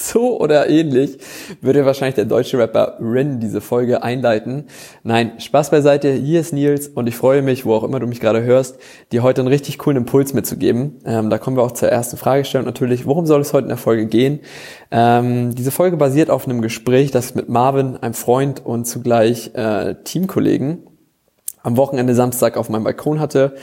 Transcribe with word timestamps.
So 0.10 0.40
oder 0.40 0.68
ähnlich 0.68 1.18
würde 1.60 1.84
wahrscheinlich 1.84 2.14
der 2.14 2.24
deutsche 2.24 2.58
Rapper 2.58 2.96
Rin 3.00 3.38
diese 3.38 3.60
Folge 3.60 4.02
einleiten. 4.02 4.64
Nein, 5.02 5.32
Spaß 5.38 5.70
beiseite, 5.70 6.12
hier 6.12 6.40
ist 6.40 6.52
Nils 6.52 6.88
und 6.88 7.06
ich 7.06 7.16
freue 7.16 7.42
mich, 7.42 7.66
wo 7.66 7.74
auch 7.74 7.84
immer 7.84 8.00
du 8.00 8.06
mich 8.06 8.20
gerade 8.20 8.42
hörst, 8.42 8.78
dir 9.12 9.22
heute 9.22 9.42
einen 9.42 9.48
richtig 9.48 9.78
coolen 9.78 9.98
Impuls 9.98 10.32
mitzugeben. 10.32 11.00
Ähm, 11.04 11.30
da 11.30 11.38
kommen 11.38 11.56
wir 11.56 11.62
auch 11.62 11.72
zur 11.72 11.90
ersten 11.90 12.16
Fragestellung 12.16 12.66
natürlich. 12.66 13.06
Worum 13.06 13.26
soll 13.26 13.40
es 13.40 13.52
heute 13.52 13.64
in 13.64 13.68
der 13.68 13.76
Folge 13.76 14.06
gehen? 14.06 14.40
Ähm, 14.90 15.54
diese 15.54 15.70
Folge 15.70 15.96
basiert 15.96 16.30
auf 16.30 16.46
einem 16.46 16.62
Gespräch, 16.62 17.10
das 17.10 17.30
ich 17.30 17.34
mit 17.34 17.48
Marvin, 17.48 17.96
einem 17.98 18.14
Freund 18.14 18.64
und 18.64 18.86
zugleich 18.86 19.54
äh, 19.54 19.96
Teamkollegen 20.02 20.86
am 21.62 21.76
Wochenende 21.76 22.14
Samstag 22.14 22.56
auf 22.56 22.68
meinem 22.70 22.84
Balkon 22.84 23.20
hatte 23.20 23.54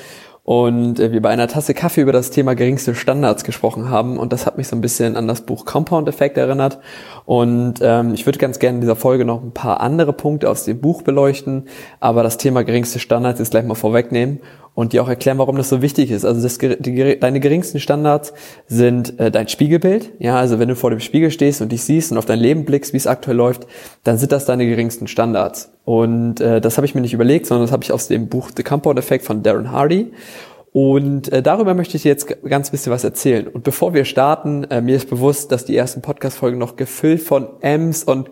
und 0.48 0.98
äh, 1.02 1.12
wir 1.12 1.22
bei 1.22 1.28
einer 1.28 1.50
Tasse 1.50 1.74
Kaffee 1.74 2.00
über 2.00 2.14
das 2.14 2.30
Thema 2.30 2.56
geringste 2.56 2.96
Standards 2.96 3.44
gesprochen 3.44 3.90
haben 3.90 4.18
und 4.18 4.32
das 4.32 4.46
hat 4.46 4.58
mich 4.58 4.70
so 4.70 4.78
ein 4.78 4.82
bisschen 4.82 5.18
an 5.18 5.28
das 5.28 5.42
Buch 5.42 5.66
Compound 5.66 6.08
Effect 6.08 6.38
erinnert. 6.38 6.80
Und 7.26 7.82
ähm, 7.82 8.14
ich 8.14 8.26
würde 8.26 8.40
ganz 8.40 8.58
gerne 8.58 8.76
in 8.76 8.82
dieser 8.82 8.96
Folge 8.96 9.26
noch 9.26 9.44
ein 9.44 9.52
paar 9.52 9.82
andere 9.82 10.14
Punkte 10.14 10.50
aus 10.50 10.64
dem 10.64 10.80
Buch 10.80 11.02
beleuchten, 11.02 11.66
aber 12.00 12.24
das 12.24 12.38
Thema 12.38 12.64
geringste 12.64 13.00
Standards 13.00 13.40
jetzt 13.40 13.52
gleich 13.52 13.66
mal 13.66 13.76
vorwegnehmen 13.76 14.40
und 14.78 14.94
dir 14.94 15.02
auch 15.02 15.10
erklären, 15.10 15.40
warum 15.40 15.56
das 15.56 15.70
so 15.70 15.82
wichtig 15.82 16.12
ist. 16.12 16.24
Also 16.24 16.40
das, 16.40 16.60
die, 16.60 17.20
deine 17.20 17.40
geringsten 17.40 17.80
Standards 17.80 18.32
sind 18.68 19.20
äh, 19.20 19.32
dein 19.32 19.48
Spiegelbild. 19.48 20.12
Ja, 20.20 20.38
also 20.38 20.60
wenn 20.60 20.68
du 20.68 20.76
vor 20.76 20.92
dem 20.92 21.00
Spiegel 21.00 21.32
stehst 21.32 21.64
und 21.64 21.72
dich 21.72 21.84
siehst 21.84 22.12
und 22.12 22.20
auf 22.20 22.26
dein 22.26 22.38
Leben 22.38 22.64
blickst, 22.64 22.94
wie 22.94 22.98
es 22.98 23.08
aktuell 23.08 23.38
läuft, 23.38 23.66
dann 24.04 24.20
sind 24.20 24.32
das 24.32 24.46
deine 24.46 24.68
geringsten 24.68 25.08
Standards. 25.08 25.72
Und 25.84 26.42
äh, 26.42 26.62
das 26.62 26.78
habe 26.78 26.86
ich 26.86 26.94
mir 26.94 27.02
nicht 27.02 27.16
überlegt, 27.16 27.48
sondern 27.48 27.66
das 27.66 27.72
habe 27.72 27.84
ich 27.86 27.92
aus 27.92 28.08
dem 28.08 28.28
Buch 28.28 28.52
The 28.56 28.62
Compound 28.62 29.00
Effect 29.00 29.26
von 29.26 29.42
Darren 29.42 29.72
Hardy. 29.72 30.12
Und 30.74 31.34
äh, 31.34 31.42
darüber 31.42 31.74
möchte 31.74 31.98
ich 31.98 32.04
dir 32.04 32.10
jetzt 32.10 32.28
ganz 32.44 32.70
bisschen 32.70 32.92
was 32.92 33.04
erzählen. 33.04 33.48
Und 33.48 33.64
bevor 33.64 33.96
wir 33.96 34.06
starten, 34.06 34.64
äh, 34.66 34.80
mir 34.80 34.96
ist 34.96 35.10
bewusst, 35.10 35.52
dass 35.52 35.66
die 35.66 35.76
ersten 35.76 36.04
Podcast-Folgen 36.04 36.60
noch 36.60 36.76
gefüllt 36.76 37.24
von 37.24 37.48
M's 37.62 38.04
und 38.04 38.30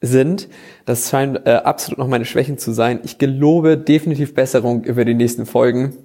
sind. 0.00 0.48
Das 0.86 1.10
scheint 1.10 1.46
äh, 1.46 1.50
absolut 1.50 1.98
noch 1.98 2.08
meine 2.08 2.24
Schwächen 2.24 2.58
zu 2.58 2.72
sein. 2.72 3.00
Ich 3.04 3.18
gelobe 3.18 3.76
definitiv 3.76 4.34
Besserung 4.34 4.84
über 4.84 5.04
die 5.04 5.14
nächsten 5.14 5.46
Folgen. 5.46 5.96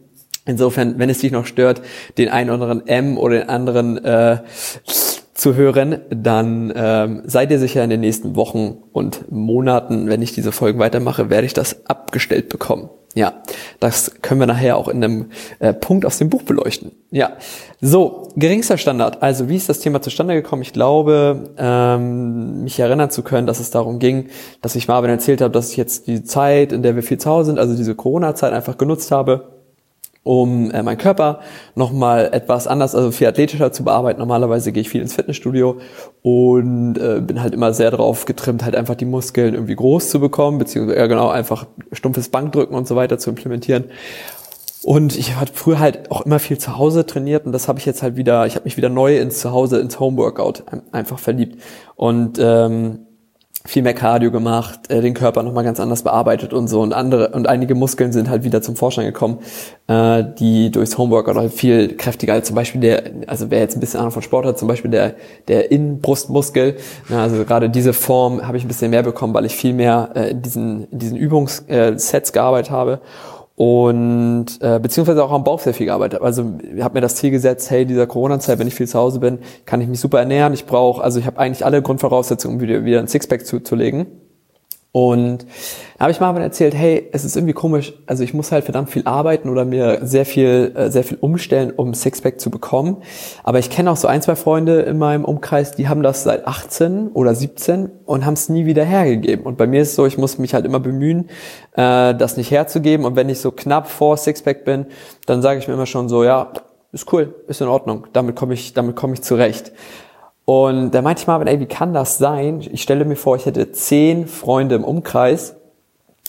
Insofern, 0.45 0.99
wenn 0.99 1.09
es 1.09 1.19
dich 1.19 1.31
noch 1.31 1.45
stört, 1.45 1.81
den 2.17 2.29
einen 2.29 2.49
oder 2.49 2.63
anderen 2.69 2.87
M 2.87 3.17
oder 3.17 3.39
den 3.39 3.49
anderen 3.49 4.03
äh, 4.03 4.39
zu 5.33 5.55
hören, 5.55 6.01
dann 6.09 6.71
ähm, 6.75 7.21
seid 7.25 7.51
ihr 7.51 7.59
sicher 7.59 7.83
in 7.83 7.89
den 7.89 8.01
nächsten 8.01 8.35
Wochen 8.35 8.77
und 8.91 9.31
Monaten, 9.31 10.07
wenn 10.07 10.21
ich 10.21 10.33
diese 10.33 10.51
Folgen 10.51 10.79
weitermache, 10.79 11.29
werde 11.29 11.47
ich 11.47 11.53
das 11.53 11.85
abgestellt 11.87 12.49
bekommen. 12.49 12.89
Ja, 13.15 13.41
das 13.79 14.11
können 14.21 14.41
wir 14.41 14.45
nachher 14.45 14.75
auch 14.75 14.89
in 14.89 15.01
einem 15.01 15.27
äh, 15.59 15.73
Punkt 15.73 16.05
aus 16.05 16.17
dem 16.17 16.29
Buch 16.29 16.43
beleuchten. 16.43 16.91
Ja, 17.11 17.37
so, 17.79 18.33
geringster 18.35 18.77
Standard. 18.77 19.23
Also 19.23 19.47
wie 19.47 19.55
ist 19.55 19.69
das 19.69 19.79
Thema 19.79 20.01
zustande 20.01 20.33
gekommen? 20.33 20.61
Ich 20.63 20.73
glaube, 20.73 21.53
ähm, 21.57 22.63
mich 22.65 22.77
erinnern 22.77 23.09
zu 23.09 23.23
können, 23.23 23.47
dass 23.47 23.61
es 23.61 23.71
darum 23.71 23.99
ging, 23.99 24.27
dass 24.61 24.75
ich 24.75 24.89
Marvin 24.89 25.09
erzählt 25.09 25.39
habe, 25.39 25.53
dass 25.53 25.71
ich 25.71 25.77
jetzt 25.77 26.07
die 26.07 26.25
Zeit, 26.25 26.73
in 26.73 26.83
der 26.83 26.97
wir 26.97 27.03
viel 27.03 27.17
zu 27.17 27.29
Hause 27.29 27.47
sind, 27.47 27.59
also 27.59 27.77
diese 27.77 27.95
Corona-Zeit 27.95 28.51
einfach 28.51 28.77
genutzt 28.77 29.11
habe, 29.11 29.54
um 30.25 30.71
äh, 30.71 30.81
meinen 30.81 30.97
Körper 30.97 31.41
nochmal 31.75 32.29
etwas 32.31 32.65
anders, 32.65 32.95
also 32.95 33.11
viel 33.11 33.27
athletischer 33.27 33.71
zu 33.71 33.83
bearbeiten. 33.83 34.19
Normalerweise 34.19 34.71
gehe 34.71 34.81
ich 34.81 34.89
viel 34.89 35.01
ins 35.01 35.13
Fitnessstudio 35.13 35.77
und 36.23 36.97
äh, 36.97 37.21
bin 37.21 37.43
halt 37.43 37.53
immer 37.53 37.73
sehr 37.73 37.91
darauf 37.91 38.25
getrimmt, 38.25 38.65
halt 38.65 38.75
einfach 38.75 38.95
die 38.95 39.05
Muskeln 39.05 39.53
irgendwie 39.53 39.75
groß 39.75 40.09
zu 40.09 40.19
bekommen, 40.19 40.57
beziehungsweise 40.57 40.99
ja 40.99 41.05
genau 41.05 41.29
einfach 41.29 41.67
stumpfes 41.91 42.29
Bankdrücken 42.29 42.75
und 42.75 42.87
so 42.87 42.95
weiter 42.95 43.19
zu 43.19 43.29
implementieren. 43.29 43.83
Und 44.81 45.15
ich 45.15 45.35
habe 45.35 45.51
früher 45.53 45.79
halt 45.79 46.09
auch 46.09 46.25
immer 46.25 46.39
viel 46.39 46.57
zu 46.57 46.75
Hause 46.75 47.05
trainiert 47.05 47.45
und 47.45 47.51
das 47.51 47.67
habe 47.67 47.77
ich 47.77 47.85
jetzt 47.85 48.01
halt 48.01 48.15
wieder, 48.15 48.47
ich 48.47 48.55
habe 48.55 48.65
mich 48.65 48.77
wieder 48.77 48.89
neu 48.89 49.19
ins 49.19 49.39
Zuhause, 49.39 49.79
ins 49.79 49.99
Homeworkout 49.99 50.63
einfach 50.91 51.19
verliebt. 51.19 51.61
Und 51.95 52.39
ähm, 52.41 53.04
viel 53.65 53.81
mehr 53.81 53.93
Cardio 53.93 54.31
gemacht, 54.31 54.79
äh, 54.89 55.01
den 55.01 55.13
Körper 55.13 55.43
nochmal 55.43 55.63
ganz 55.63 55.79
anders 55.79 56.03
bearbeitet 56.03 56.53
und 56.53 56.67
so. 56.67 56.81
Und 56.81 56.93
andere 56.93 57.29
und 57.29 57.47
einige 57.47 57.75
Muskeln 57.75 58.11
sind 58.11 58.29
halt 58.29 58.43
wieder 58.43 58.61
zum 58.61 58.75
Vorschein 58.75 59.05
gekommen, 59.05 59.39
äh, 59.87 60.23
die 60.39 60.71
durchs 60.71 60.97
Homeworkout 60.97 61.35
halt 61.35 61.53
viel 61.53 61.97
kräftiger 61.97 62.33
als 62.33 62.47
zum 62.47 62.55
Beispiel 62.55 62.81
der, 62.81 63.03
also 63.27 63.49
wer 63.49 63.59
jetzt 63.59 63.75
ein 63.75 63.79
bisschen 63.79 63.99
Ahnung 63.99 64.11
von 64.11 64.21
Sport 64.21 64.45
hat, 64.45 64.59
zum 64.59 64.67
Beispiel 64.67 64.91
der 64.91 65.15
der 65.47 65.71
Innenbrustmuskel, 65.71 66.77
ja, 67.09 67.23
also 67.23 67.43
gerade 67.43 67.69
diese 67.69 67.93
Form 67.93 68.45
habe 68.45 68.57
ich 68.57 68.63
ein 68.63 68.67
bisschen 68.67 68.91
mehr 68.91 69.03
bekommen, 69.03 69.33
weil 69.33 69.45
ich 69.45 69.55
viel 69.55 69.73
mehr 69.73 70.09
äh, 70.15 70.29
in 70.31 70.41
diesen 70.41 70.87
in 70.91 70.99
diesen 70.99 71.17
Übungssets 71.17 72.31
gearbeitet 72.33 72.71
habe 72.71 73.01
und 73.55 74.47
äh, 74.59 74.79
beziehungsweise 74.79 75.23
auch 75.23 75.31
am 75.31 75.45
Bauch 75.45 75.59
sehr 75.59 75.73
viel 75.73 75.85
gearbeitet. 75.85 76.21
Also 76.21 76.55
ich 76.75 76.83
habe 76.83 76.95
mir 76.95 77.01
das 77.01 77.15
Ziel 77.15 77.31
gesetzt, 77.31 77.71
hey, 77.71 77.85
dieser 77.85 78.05
Corona-Zeit, 78.05 78.59
wenn 78.59 78.67
ich 78.67 78.75
viel 78.75 78.87
zu 78.87 78.99
Hause 78.99 79.19
bin, 79.19 79.39
kann 79.65 79.79
ich 79.79 79.87
mich 79.87 79.99
super 79.99 80.19
ernähren. 80.19 80.53
Ich 80.53 80.65
brauche, 80.65 81.01
also 81.01 81.19
ich 81.19 81.25
habe 81.25 81.39
eigentlich 81.39 81.65
alle 81.65 81.81
Grundvoraussetzungen, 81.81 82.57
um 82.57 82.61
wieder, 82.61 82.83
wieder 82.83 82.99
ein 82.99 83.07
Sixpack 83.07 83.45
zuzulegen. 83.45 84.07
Und 84.95 85.45
da 85.97 86.03
habe 86.03 86.11
ich 86.11 86.21
Marvin 86.21 86.41
erzählt, 86.41 86.73
hey, 86.73 87.09
es 87.11 87.25
ist 87.25 87.35
irgendwie 87.35 87.51
komisch, 87.51 87.91
also 88.05 88.23
ich 88.23 88.33
muss 88.33 88.53
halt 88.53 88.63
verdammt 88.63 88.89
viel 88.89 89.01
arbeiten 89.03 89.49
oder 89.49 89.65
mir 89.65 89.99
sehr 90.03 90.25
viel, 90.25 90.71
äh, 90.73 90.89
sehr 90.89 91.03
viel 91.03 91.17
umstellen, 91.19 91.73
um 91.75 91.93
Sixpack 91.93 92.39
zu 92.39 92.49
bekommen. 92.49 93.03
Aber 93.43 93.59
ich 93.59 93.69
kenne 93.69 93.91
auch 93.91 93.97
so 93.97 94.07
ein, 94.07 94.21
zwei 94.21 94.37
Freunde 94.37 94.83
in 94.83 94.97
meinem 94.97 95.25
Umkreis, 95.25 95.73
die 95.73 95.89
haben 95.89 96.01
das 96.01 96.23
seit 96.23 96.47
18 96.47 97.09
oder 97.09 97.35
17 97.35 97.91
und 98.05 98.25
haben 98.25 98.35
es 98.35 98.47
nie 98.47 98.65
wieder 98.65 98.85
hergegeben. 98.85 99.45
Und 99.45 99.57
bei 99.57 99.67
mir 99.67 99.81
ist 99.81 99.89
es 99.89 99.95
so, 99.95 100.05
ich 100.05 100.17
muss 100.17 100.37
mich 100.37 100.53
halt 100.53 100.63
immer 100.63 100.79
bemühen, 100.79 101.27
äh, 101.73 102.15
das 102.15 102.37
nicht 102.37 102.51
herzugeben. 102.51 103.05
Und 103.05 103.17
wenn 103.17 103.27
ich 103.27 103.41
so 103.41 103.51
knapp 103.51 103.89
vor 103.89 104.15
Sixpack 104.15 104.63
bin, 104.63 104.85
dann 105.25 105.41
sage 105.41 105.59
ich 105.59 105.67
mir 105.67 105.73
immer 105.73 105.87
schon 105.87 106.07
so, 106.07 106.23
ja, 106.23 106.53
ist 106.93 107.11
cool, 107.11 107.35
ist 107.49 107.59
in 107.59 107.67
Ordnung, 107.67 108.07
damit 108.13 108.37
komme 108.37 108.53
ich, 108.53 108.73
damit 108.73 108.95
komme 108.95 109.15
ich 109.15 109.21
zurecht. 109.23 109.73
Und 110.45 110.91
da 110.91 111.01
meinte 111.01 111.21
ich 111.21 111.27
mal, 111.27 111.45
ey, 111.47 111.59
wie 111.59 111.65
kann 111.65 111.93
das 111.93 112.19
sein? 112.19 112.61
Ich 112.71 112.83
stelle 112.83 113.03
mir 113.03 113.15
vor, 113.15 113.35
ich 113.35 113.47
hätte 113.47 113.71
zehn 113.71 114.27
Freunde 114.27 114.75
im 114.75 114.83
Umkreis, 114.83 115.55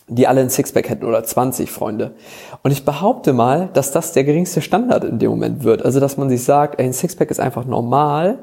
die 0.09 0.27
alle 0.27 0.41
ein 0.41 0.50
Sixpack 0.50 0.88
hätten 0.88 1.04
oder 1.04 1.22
20 1.22 1.71
Freunde. 1.71 2.12
Und 2.62 2.71
ich 2.71 2.84
behaupte 2.84 3.32
mal, 3.32 3.69
dass 3.75 3.93
das 3.93 4.12
der 4.12 4.25
geringste 4.25 4.62
Standard 4.62 5.04
in 5.04 5.19
dem 5.19 5.31
Moment 5.31 5.65
wird. 5.65 5.84
Also, 5.84 6.00
dass 6.00 6.16
man 6.16 6.31
sich 6.31 6.44
sagt, 6.44 6.81
ey, 6.81 6.87
ein 6.87 6.93
Sixpack 6.93 7.31
ist 7.31 7.41
einfach 7.41 7.66
normal. 7.66 8.38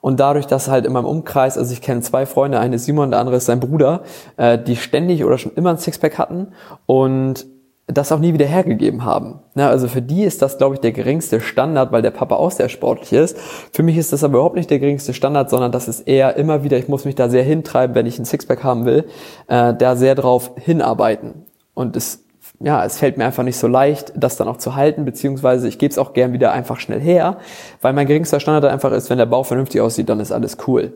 Und 0.00 0.20
dadurch, 0.20 0.46
dass 0.46 0.68
halt 0.68 0.86
in 0.86 0.92
meinem 0.92 1.06
Umkreis, 1.06 1.58
also 1.58 1.72
ich 1.72 1.80
kenne 1.80 2.02
zwei 2.02 2.26
Freunde, 2.26 2.60
eine 2.60 2.76
ist 2.76 2.84
Simon, 2.84 3.10
der 3.10 3.18
andere 3.18 3.36
ist 3.36 3.46
sein 3.46 3.58
Bruder, 3.58 4.02
äh, 4.36 4.58
die 4.58 4.76
ständig 4.76 5.24
oder 5.24 5.38
schon 5.38 5.52
immer 5.54 5.70
ein 5.70 5.78
Sixpack 5.78 6.18
hatten 6.18 6.48
und 6.84 7.46
das 7.88 8.10
auch 8.10 8.18
nie 8.18 8.32
wieder 8.32 8.46
hergegeben 8.46 9.04
haben. 9.04 9.38
Ja, 9.54 9.68
also 9.68 9.86
für 9.86 10.02
die 10.02 10.24
ist 10.24 10.42
das, 10.42 10.58
glaube 10.58 10.74
ich, 10.74 10.80
der 10.80 10.90
geringste 10.90 11.40
Standard, 11.40 11.92
weil 11.92 12.02
der 12.02 12.10
Papa 12.10 12.34
auch 12.34 12.50
sehr 12.50 12.68
sportlich 12.68 13.12
ist. 13.12 13.38
Für 13.72 13.84
mich 13.84 13.96
ist 13.96 14.12
das 14.12 14.24
aber 14.24 14.34
überhaupt 14.34 14.56
nicht 14.56 14.70
der 14.70 14.80
geringste 14.80 15.14
Standard, 15.14 15.50
sondern 15.50 15.70
das 15.70 15.86
ist 15.86 16.00
eher 16.00 16.36
immer 16.36 16.64
wieder, 16.64 16.78
ich 16.78 16.88
muss 16.88 17.04
mich 17.04 17.14
da 17.14 17.28
sehr 17.28 17.44
hintreiben, 17.44 17.94
wenn 17.94 18.06
ich 18.06 18.18
ein 18.18 18.24
Sixpack 18.24 18.64
haben 18.64 18.86
will, 18.86 19.04
äh, 19.46 19.72
da 19.72 19.94
sehr 19.94 20.16
drauf 20.16 20.50
hinarbeiten. 20.56 21.46
Und 21.74 21.94
es, 21.94 22.24
ja, 22.58 22.84
es 22.84 22.98
fällt 22.98 23.18
mir 23.18 23.24
einfach 23.24 23.44
nicht 23.44 23.56
so 23.56 23.68
leicht, 23.68 24.12
das 24.16 24.36
dann 24.36 24.48
auch 24.48 24.56
zu 24.56 24.74
halten, 24.74 25.04
beziehungsweise 25.04 25.68
ich 25.68 25.78
gebe 25.78 25.92
es 25.92 25.98
auch 25.98 26.12
gern 26.12 26.32
wieder 26.32 26.50
einfach 26.50 26.80
schnell 26.80 27.00
her, 27.00 27.36
weil 27.82 27.92
mein 27.92 28.08
geringster 28.08 28.40
Standard 28.40 28.72
einfach 28.72 28.90
ist, 28.90 29.10
wenn 29.10 29.18
der 29.18 29.26
Bauch 29.26 29.46
vernünftig 29.46 29.80
aussieht, 29.80 30.08
dann 30.08 30.18
ist 30.18 30.32
alles 30.32 30.58
cool. 30.66 30.92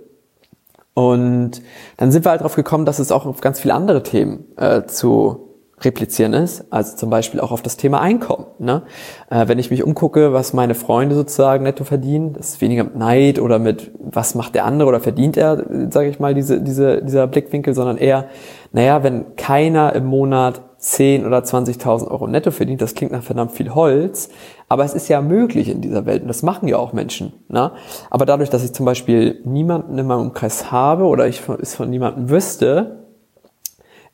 Und 0.95 1.63
dann 1.99 2.11
sind 2.11 2.27
wir 2.27 2.33
halt 2.33 2.41
drauf 2.41 2.57
gekommen, 2.57 2.85
dass 2.85 2.99
es 2.99 3.13
auch 3.13 3.27
auf 3.27 3.41
ganz 3.41 3.61
viele 3.61 3.75
andere 3.75 4.03
Themen 4.03 4.45
äh, 4.57 4.87
zu 4.87 5.50
replizieren 5.83 6.33
ist, 6.33 6.65
also 6.71 6.97
zum 6.97 7.11
Beispiel 7.11 7.41
auch 7.41 7.53
auf 7.53 7.63
das 7.63 7.77
Thema 7.77 8.01
Einkommen. 8.01 8.47
Ne? 8.59 8.83
Äh, 9.31 9.49
wenn 9.49 9.59
ich 9.59 9.71
mich 9.71 9.83
umgucke, 9.83 10.33
was 10.33 10.53
meine 10.53 10.75
Freunde 10.75 11.15
sozusagen 11.15 11.65
netto 11.65 11.85
verdienen, 11.85 12.35
das 12.35 12.51
ist 12.51 12.61
weniger 12.61 12.85
mit 12.85 12.97
Neid 12.97 13.39
oder 13.39 13.59
mit 13.59 13.91
was 13.99 14.35
macht 14.35 14.55
der 14.55 14.65
andere 14.65 14.89
oder 14.89 15.01
verdient 15.01 15.37
er, 15.37 15.65
sage 15.91 16.09
ich 16.09 16.21
mal, 16.21 16.35
diese, 16.35 16.61
diese, 16.61 17.03
dieser 17.03 17.27
Blickwinkel, 17.27 17.75
sondern 17.75 17.97
eher, 17.97 18.27
naja, 18.73 19.03
wenn 19.03 19.37
keiner 19.37 19.95
im 19.95 20.07
Monat 20.07 20.63
10 20.79 21.27
oder 21.27 21.39
20.000 21.39 22.11
Euro 22.11 22.27
netto 22.27 22.51
verdient, 22.51 22.81
das 22.81 22.95
klingt 22.95 23.13
nach 23.13 23.23
verdammt 23.23 23.53
viel 23.53 23.75
Holz, 23.75 24.31
aber 24.69 24.85
es 24.85 24.95
ist 24.95 25.09
ja 25.09 25.21
möglich 25.21 25.69
in 25.69 25.83
dieser 25.83 26.07
Welt 26.07 26.23
und 26.23 26.29
das 26.29 26.43
machen 26.43 26.69
ja 26.69 26.79
auch 26.79 26.93
Menschen. 26.93 27.33
Ne? 27.49 27.73
Aber 28.09 28.25
dadurch, 28.25 28.49
dass 28.49 28.65
ich 28.65 28.73
zum 28.73 28.87
Beispiel 28.87 29.41
niemanden 29.45 29.99
in 29.99 30.07
meinem 30.07 30.21
Umkreis 30.21 30.71
habe 30.73 31.05
oder 31.05 31.27
ich 31.29 31.43
es 31.61 31.75
von 31.75 31.91
niemandem 31.91 32.31
wüsste, 32.31 33.00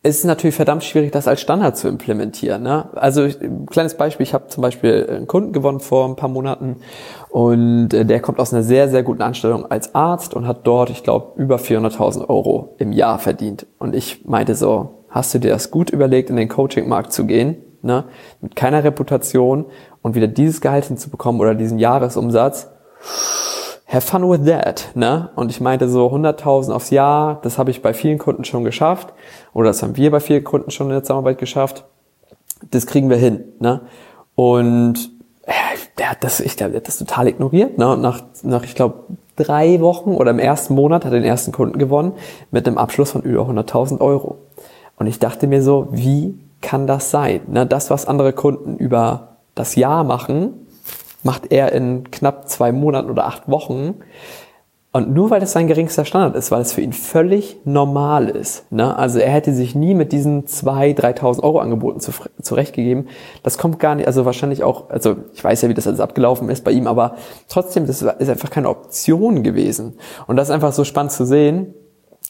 es 0.07 0.19
ist 0.19 0.25
natürlich 0.25 0.55
verdammt 0.55 0.85
schwierig, 0.85 1.11
das 1.11 1.27
als 1.27 1.41
Standard 1.41 1.77
zu 1.77 1.89
implementieren. 1.89 2.63
Ne? 2.63 2.89
Also 2.95 3.23
ein 3.23 3.67
kleines 3.67 3.97
Beispiel, 3.97 4.25
ich 4.25 4.35
habe 4.35 4.47
zum 4.47 4.63
Beispiel 4.63 5.07
einen 5.11 5.27
Kunden 5.27 5.53
gewonnen 5.53 5.81
vor 5.81 6.09
ein 6.09 6.15
paar 6.15 6.29
Monaten 6.29 6.77
und 7.29 7.93
äh, 7.93 8.05
der 8.05 8.21
kommt 8.21 8.39
aus 8.39 8.55
einer 8.55 8.63
sehr, 8.63 8.89
sehr 8.89 9.03
guten 9.03 9.23
Anstellung 9.23 9.69
als 9.69 9.95
Arzt 9.95 10.35
und 10.35 10.47
hat 10.47 10.67
dort, 10.67 10.91
ich 10.91 11.03
glaube, 11.03 11.41
über 11.41 11.57
400.000 11.57 12.29
Euro 12.29 12.77
im 12.79 12.93
Jahr 12.93 13.19
verdient. 13.19 13.67
Und 13.79 13.97
ich 13.97 14.25
meinte 14.25 14.55
so, 14.55 15.05
hast 15.09 15.35
du 15.35 15.39
dir 15.41 15.51
das 15.51 15.73
gut 15.73 15.91
überlegt, 15.91 16.31
in 16.31 16.37
den 16.37 16.49
Coaching-Markt 16.49 17.13
zu 17.13 17.27
gehen, 17.27 17.57
ne? 17.83 18.05
mit 18.41 18.55
keiner 18.55 18.85
Reputation 18.85 19.67
und 20.03 20.15
wieder 20.15 20.29
dieses 20.29 20.61
Gehalt 20.61 20.85
hinzubekommen 20.85 21.41
oder 21.41 21.57
diesen 21.57 21.79
Jahresumsatz? 21.79 22.69
Have 23.87 24.07
fun 24.07 24.29
with 24.29 24.45
that, 24.47 24.91
ne? 24.95 25.31
Und 25.37 25.51
ich 25.51 25.61
meinte 25.61 25.89
so 25.89 26.09
100.000 26.09 26.73
aufs 26.73 26.91
Jahr, 26.91 27.41
das 27.43 27.59
habe 27.59 27.71
ich 27.71 27.83
bei 27.83 27.95
vielen 27.95 28.19
Kunden 28.19 28.45
schon 28.45 28.65
geschafft 28.65 29.13
oder 29.53 29.69
das 29.69 29.83
haben 29.83 29.97
wir 29.97 30.11
bei 30.11 30.21
vielen 30.21 30.45
Kunden 30.45 30.71
schon 30.71 30.89
in 30.89 30.93
der 30.93 31.03
Zusammenarbeit 31.03 31.39
geschafft. 31.39 31.85
Das 32.71 32.87
kriegen 32.87 33.11
wir 33.11 33.17
hin, 33.17 33.45
ne? 33.61 33.83
Und 34.35 35.11
ja, 35.47 35.55
der 35.99 36.11
hat 36.11 36.25
das, 36.25 36.41
ich 36.41 36.57
glaube, 36.57 36.73
der 36.73 36.81
hat 36.81 36.89
das 36.89 36.99
total 36.99 37.29
ignoriert, 37.29 37.79
ne? 37.79 37.93
Und 37.93 38.01
nach, 38.01 38.23
nach 38.43 38.65
ich 38.65 38.75
glaube, 38.75 39.05
drei 39.37 39.81
Wochen 39.81 40.11
oder 40.11 40.31
im 40.31 40.39
ersten 40.39 40.75
Monat 40.75 41.05
hat 41.05 41.13
er 41.13 41.21
den 41.21 41.29
ersten 41.29 41.53
Kunden 41.53 41.79
gewonnen 41.79 42.13
mit 42.51 42.67
einem 42.67 42.79
Abschluss 42.79 43.13
von 43.13 43.23
über 43.23 43.43
100.000 43.43 44.01
Euro. 44.01 44.39
Und 44.97 45.07
ich 45.07 45.19
dachte 45.19 45.47
mir 45.47 45.63
so, 45.63 45.89
wie 45.93 46.39
kann 46.61 46.87
das 46.87 47.11
sein? 47.11 47.43
Ne? 47.49 47.67
Das, 47.67 47.91
was 47.91 48.07
andere 48.07 48.33
Kunden 48.33 48.77
über 48.77 49.37
das 49.55 49.77
Jahr 49.77 50.05
machen, 50.05 50.66
macht 51.27 51.53
er 51.53 51.73
in 51.73 52.11
knapp 52.11 52.49
zwei 52.49 52.73
Monaten 52.73 53.11
oder 53.11 53.27
acht 53.27 53.49
Wochen. 53.51 53.97
Und 54.93 55.13
nur 55.13 55.29
weil 55.29 55.41
das 55.41 55.53
sein 55.53 55.67
geringster 55.67 56.07
Standard 56.07 56.35
ist, 56.37 56.51
weil 56.51 56.63
es 56.63 56.73
für 56.73 56.81
ihn 56.81 56.95
völlig 56.95 57.59
normal 57.65 58.31
ist. 58.31 58.73
Ne? 58.73 58.97
Also 58.97 59.19
er 59.19 59.31
hätte 59.31 59.53
sich 59.53 59.75
nie 59.75 59.93
mit 59.93 60.11
diesen 60.11 60.47
2.000, 60.47 60.99
3.000 60.99 61.43
Euro 61.43 61.59
Angeboten 61.59 62.01
zu, 62.01 62.13
zurechtgegeben. 62.41 63.09
Das 63.43 63.59
kommt 63.59 63.79
gar 63.79 63.95
nicht, 63.95 64.07
also 64.07 64.25
wahrscheinlich 64.25 64.63
auch, 64.63 64.89
also 64.89 65.17
ich 65.35 65.45
weiß 65.45 65.61
ja, 65.61 65.69
wie 65.69 65.75
das 65.75 65.87
alles 65.87 66.01
abgelaufen 66.01 66.49
ist 66.49 66.65
bei 66.65 66.71
ihm, 66.71 66.87
aber 66.87 67.17
trotzdem, 67.49 67.87
das 67.87 68.01
ist 68.01 68.31
einfach 68.31 68.49
keine 68.49 68.71
Option 68.71 69.43
gewesen. 69.43 69.99
Und 70.27 70.37
das 70.37 70.49
ist 70.49 70.55
einfach 70.55 70.73
so 70.73 70.85
spannend 70.85 71.13
zu 71.13 71.27
sehen, 71.27 71.75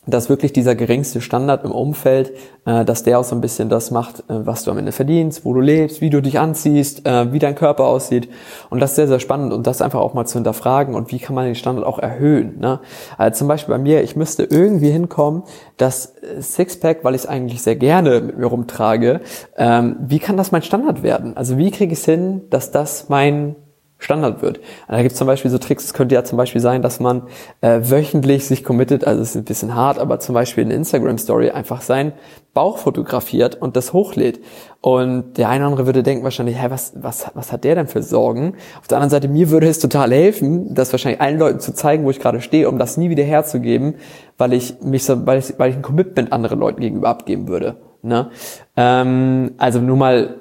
dass 0.07 0.29
wirklich 0.29 0.53
dieser 0.53 0.75
geringste 0.75 1.21
Standard 1.21 1.65
im 1.65 1.73
Umfeld, 1.73 2.33
äh, 2.65 2.85
dass 2.85 3.03
der 3.03 3.19
auch 3.19 3.25
so 3.25 3.35
ein 3.35 3.41
bisschen 3.41 3.69
das 3.69 3.91
macht, 3.91 4.21
äh, 4.21 4.47
was 4.47 4.65
du 4.65 4.71
am 4.71 4.79
Ende 4.79 4.93
verdienst, 4.93 5.45
wo 5.45 5.53
du 5.53 5.61
lebst, 5.61 6.01
wie 6.01 6.11
du 6.11 6.23
dich 6.23 6.39
anziehst, 6.39 7.07
äh, 7.07 7.33
wie 7.33 7.39
dein 7.39 7.55
Körper 7.55 7.85
aussieht. 7.85 8.29
Und 8.71 8.81
das 8.81 8.91
ist 8.91 8.97
sehr, 8.97 9.09
sehr 9.09 9.21
spannend 9.21 9.53
und 9.53 9.67
das 9.67 9.83
einfach 9.83 10.01
auch 10.01 10.15
mal 10.15 10.25
zu 10.27 10.35
hinterfragen 10.35 10.95
und 10.95 11.11
wie 11.13 11.19
kann 11.19 11.35
man 11.35 11.45
den 11.45 11.55
Standard 11.55 11.85
auch 11.85 11.99
erhöhen. 11.99 12.59
Ne? 12.61 12.81
Also 13.19 13.39
zum 13.39 13.49
Beispiel 13.49 13.75
bei 13.75 13.81
mir, 13.81 14.03
ich 14.03 14.17
müsste 14.17 14.45
irgendwie 14.45 14.91
hinkommen, 14.91 15.43
dass 15.77 16.15
Sixpack, 16.41 17.03
weil 17.03 17.15
ich 17.15 17.23
es 17.23 17.27
eigentlich 17.27 17.63
sehr 17.63 17.77
gerne 17.77 18.21
mit 18.21 18.39
mir 18.39 18.47
rumtrage, 18.47 19.21
ähm, 19.57 19.97
wie 20.01 20.19
kann 20.19 20.37
das 20.37 20.53
mein 20.53 20.63
Standard 20.63 21.03
werden? 21.03 21.37
Also 21.37 21.59
wie 21.59 21.71
kriege 21.71 21.93
ich 21.93 21.99
es 21.99 22.05
hin, 22.05 22.43
dass 22.51 22.71
das 22.71 23.09
mein 23.09 23.57
Standard 23.99 24.43
wird. 24.43 24.61
Da 24.89 25.01
gibt 25.01 25.13
es 25.13 25.19
zum 25.19 25.27
Beispiel 25.27 25.51
so 25.51 25.59
Tricks, 25.59 25.85
es 25.85 25.95
könnte 25.95 26.15
ja 26.15 26.23
zum 26.23 26.37
Beispiel 26.37 26.61
sein, 26.61 26.83
dass 26.83 27.01
man 27.01 27.23
äh, 27.63 27.81
wöchentlich 27.83 28.47
sich 28.47 28.63
committet, 28.63 29.05
also 29.07 29.23
es 29.23 29.31
ist 29.31 29.37
ein 29.37 29.45
bisschen 29.45 29.75
hart, 29.75 29.99
aber 29.99 30.21
zum 30.21 30.35
Beispiel 30.35 30.65
eine 30.65 30.75
Instagram-Story 30.75 31.51
einfach 31.51 31.81
sein 31.81 32.13
Bauch 32.53 32.79
fotografiert 32.79 33.55
und 33.61 33.77
das 33.77 33.93
hochlädt. 33.93 34.41
Und 34.81 35.37
der 35.37 35.49
eine 35.49 35.65
oder 35.65 35.73
andere 35.73 35.87
würde 35.87 36.03
denken 36.03 36.25
wahrscheinlich, 36.25 36.61
hä, 36.61 36.67
was, 36.71 36.93
was, 36.95 37.27
was 37.35 37.53
hat 37.53 37.65
der 37.65 37.75
denn 37.75 37.87
für 37.87 38.03
Sorgen? 38.03 38.55
Auf 38.81 38.87
der 38.87 38.99
anderen 38.99 39.11
Seite, 39.11 39.29
mir 39.29 39.51
würde 39.51 39.69
es 39.69 39.79
total 39.79 40.11
helfen, 40.13 40.75
das 40.75 40.93
wahrscheinlich 40.93 41.21
allen 41.21 41.39
Leuten 41.39 41.61
zu 41.61 41.75
zeigen, 41.75 42.05
wo 42.05 42.11
ich 42.11 42.21
gerade 42.21 42.41
stehe, 42.41 42.69
um 42.69 42.79
das 42.79 42.97
nie 42.97 43.11
wieder 43.11 43.25
herzugeben, 43.25 43.97
weil 44.39 44.53
ich 44.53 44.81
mich 44.81 45.05
so, 45.05 45.27
weil 45.27 45.39
ich, 45.39 45.59
weil 45.59 45.71
ich 45.71 45.77
ein 45.77 45.83
Commitment 45.83 46.33
anderen 46.33 46.61
Leuten 46.61 46.81
gegenüber 46.81 47.09
abgeben 47.09 47.49
würde. 47.49 47.77
Ne? 48.07 48.31
Ähm, 48.77 49.53
also 49.59 49.81
nur 49.81 49.97
mal 49.97 50.37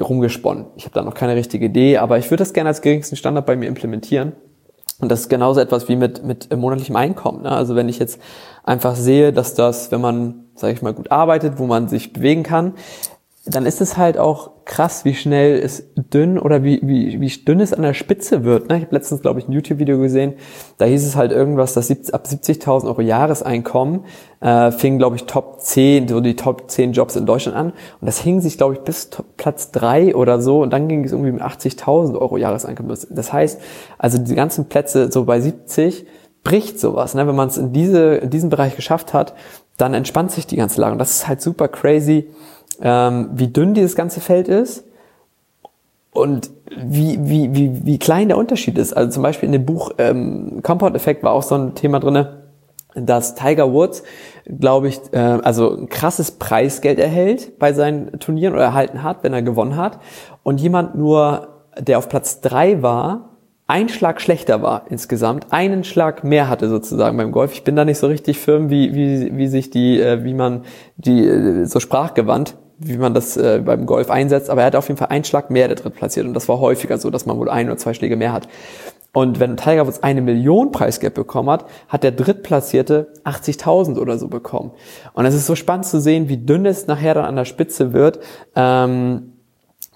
rumgesponnen. 0.00 0.66
Ich 0.76 0.84
habe 0.84 0.94
da 0.94 1.02
noch 1.02 1.14
keine 1.14 1.36
richtige 1.36 1.66
Idee, 1.66 1.98
aber 1.98 2.18
ich 2.18 2.26
würde 2.26 2.42
das 2.42 2.52
gerne 2.52 2.68
als 2.68 2.82
geringsten 2.82 3.16
Standard 3.16 3.46
bei 3.46 3.56
mir 3.56 3.68
implementieren. 3.68 4.32
Und 5.00 5.10
das 5.10 5.20
ist 5.20 5.28
genauso 5.28 5.60
etwas 5.60 5.88
wie 5.88 5.96
mit, 5.96 6.24
mit 6.24 6.54
monatlichem 6.54 6.96
Einkommen. 6.96 7.42
Ne? 7.42 7.50
Also 7.50 7.74
wenn 7.74 7.88
ich 7.88 7.98
jetzt 7.98 8.20
einfach 8.64 8.94
sehe, 8.94 9.32
dass 9.32 9.54
das, 9.54 9.90
wenn 9.90 10.00
man, 10.00 10.44
sage 10.54 10.74
ich 10.74 10.82
mal, 10.82 10.92
gut 10.92 11.10
arbeitet, 11.10 11.58
wo 11.58 11.66
man 11.66 11.88
sich 11.88 12.12
bewegen 12.12 12.42
kann, 12.42 12.74
dann 13.54 13.66
ist 13.66 13.80
es 13.80 13.96
halt 13.96 14.18
auch 14.18 14.50
krass, 14.64 15.04
wie 15.04 15.14
schnell 15.14 15.58
es 15.58 15.88
dünn 15.96 16.38
oder 16.38 16.62
wie, 16.62 16.80
wie, 16.82 17.20
wie 17.20 17.28
dünn 17.28 17.60
es 17.60 17.72
an 17.72 17.82
der 17.82 17.94
Spitze 17.94 18.44
wird. 18.44 18.68
Ne? 18.68 18.76
Ich 18.76 18.84
habe 18.84 18.94
letztens, 18.94 19.22
glaube 19.22 19.40
ich, 19.40 19.48
ein 19.48 19.52
YouTube-Video 19.52 19.98
gesehen, 19.98 20.34
da 20.78 20.84
hieß 20.84 21.04
es 21.04 21.16
halt 21.16 21.32
irgendwas, 21.32 21.74
dass 21.74 21.90
ab 22.12 22.26
70.000 22.26 22.86
Euro 22.86 23.00
Jahreseinkommen 23.00 24.04
äh, 24.40 24.70
fing, 24.70 24.98
glaube 24.98 25.16
ich, 25.16 25.24
Top 25.24 25.60
10, 25.60 26.08
so 26.08 26.20
die 26.20 26.36
Top 26.36 26.70
10 26.70 26.92
Jobs 26.92 27.16
in 27.16 27.26
Deutschland 27.26 27.56
an. 27.56 27.66
Und 28.00 28.06
das 28.06 28.20
hing 28.20 28.40
sich, 28.40 28.56
glaube 28.56 28.74
ich, 28.74 28.80
bis 28.80 29.10
Platz 29.36 29.70
3 29.72 30.14
oder 30.14 30.40
so 30.40 30.62
und 30.62 30.72
dann 30.72 30.88
ging 30.88 31.04
es 31.04 31.12
irgendwie 31.12 31.32
mit 31.32 31.42
80.000 31.42 32.16
Euro 32.18 32.36
Jahreseinkommen. 32.36 32.96
Das 33.10 33.32
heißt, 33.32 33.60
also 33.98 34.18
die 34.18 34.34
ganzen 34.34 34.68
Plätze 34.68 35.10
so 35.10 35.24
bei 35.24 35.40
70 35.40 36.06
bricht 36.44 36.78
sowas. 36.78 37.14
Ne? 37.14 37.26
Wenn 37.26 37.36
man 37.36 37.48
es 37.48 37.58
in, 37.58 37.72
diese, 37.72 38.16
in 38.16 38.30
diesem 38.30 38.50
Bereich 38.50 38.76
geschafft 38.76 39.12
hat, 39.12 39.34
dann 39.76 39.94
entspannt 39.94 40.30
sich 40.30 40.46
die 40.46 40.56
ganze 40.56 40.80
Lage. 40.80 40.92
Und 40.92 40.98
das 40.98 41.10
ist 41.10 41.28
halt 41.28 41.40
super 41.40 41.68
crazy, 41.68 42.28
ähm, 42.80 43.30
wie 43.34 43.48
dünn 43.48 43.74
dieses 43.74 43.96
ganze 43.96 44.20
Feld 44.20 44.48
ist 44.48 44.84
und 46.12 46.50
wie, 46.76 47.18
wie, 47.20 47.54
wie, 47.54 47.84
wie 47.84 47.98
klein 47.98 48.28
der 48.28 48.38
Unterschied 48.38 48.78
ist. 48.78 48.92
Also 48.92 49.10
zum 49.10 49.22
Beispiel 49.22 49.46
in 49.46 49.52
dem 49.52 49.66
Buch 49.66 49.92
ähm, 49.98 50.60
Compound 50.62 50.96
Effect 50.96 51.22
war 51.22 51.32
auch 51.32 51.42
so 51.42 51.54
ein 51.54 51.74
Thema 51.74 52.00
drinne, 52.00 52.40
dass 52.94 53.34
Tiger 53.34 53.72
Woods, 53.72 54.02
glaube 54.44 54.88
ich, 54.88 55.00
äh, 55.12 55.18
also 55.18 55.76
ein 55.76 55.88
krasses 55.88 56.32
Preisgeld 56.32 56.98
erhält 56.98 57.58
bei 57.58 57.72
seinen 57.72 58.18
Turnieren 58.18 58.54
oder 58.54 58.64
erhalten 58.64 59.02
hat, 59.02 59.22
wenn 59.22 59.32
er 59.32 59.42
gewonnen 59.42 59.76
hat. 59.76 60.00
Und 60.42 60.60
jemand 60.60 60.96
nur, 60.96 61.48
der 61.78 61.98
auf 61.98 62.08
Platz 62.08 62.40
drei 62.40 62.82
war, 62.82 63.30
ein 63.68 63.88
Schlag 63.88 64.20
schlechter 64.20 64.62
war 64.62 64.86
insgesamt, 64.88 65.46
einen 65.50 65.84
Schlag 65.84 66.24
mehr 66.24 66.48
hatte 66.48 66.68
sozusagen 66.68 67.16
beim 67.16 67.30
Golf. 67.30 67.52
Ich 67.52 67.62
bin 67.62 67.76
da 67.76 67.84
nicht 67.84 67.98
so 67.98 68.08
richtig 68.08 68.38
firm, 68.38 68.68
wie, 68.68 68.96
wie, 68.96 69.36
wie 69.36 69.46
sich 69.46 69.70
die, 69.70 70.00
äh, 70.00 70.24
wie 70.24 70.34
man 70.34 70.64
die 70.96 71.24
äh, 71.24 71.66
so 71.66 71.78
sprachgewandt 71.78 72.56
wie 72.80 72.96
man 72.96 73.14
das 73.14 73.36
äh, 73.36 73.60
beim 73.64 73.86
Golf 73.86 74.10
einsetzt, 74.10 74.50
aber 74.50 74.62
er 74.62 74.68
hat 74.68 74.76
auf 74.76 74.88
jeden 74.88 74.98
Fall 74.98 75.08
einen 75.08 75.24
Schlag 75.24 75.50
mehr 75.50 75.68
der 75.68 75.76
drittplatziert 75.76 76.26
und 76.26 76.34
das 76.34 76.48
war 76.48 76.58
häufiger 76.58 76.98
so, 76.98 77.10
dass 77.10 77.26
man 77.26 77.38
wohl 77.38 77.50
ein 77.50 77.68
oder 77.68 77.76
zwei 77.76 77.94
Schläge 77.94 78.16
mehr 78.16 78.32
hat. 78.32 78.48
Und 79.12 79.40
wenn 79.40 79.56
Tiger 79.56 79.86
Woods 79.86 80.02
eine 80.02 80.22
Million 80.22 80.70
Preisgeld 80.70 81.14
bekommen 81.14 81.50
hat, 81.50 81.66
hat 81.88 82.04
der 82.04 82.12
Drittplatzierte 82.12 83.12
80.000 83.24 83.98
oder 83.98 84.18
so 84.18 84.28
bekommen. 84.28 84.70
Und 85.14 85.26
es 85.26 85.34
ist 85.34 85.46
so 85.46 85.56
spannend 85.56 85.86
zu 85.86 86.00
sehen, 86.00 86.28
wie 86.28 86.36
dünn 86.36 86.64
es 86.64 86.86
nachher 86.86 87.14
dann 87.14 87.24
an 87.24 87.36
der 87.36 87.44
Spitze 87.44 87.92
wird. 87.92 88.20
Ähm, 88.54 89.32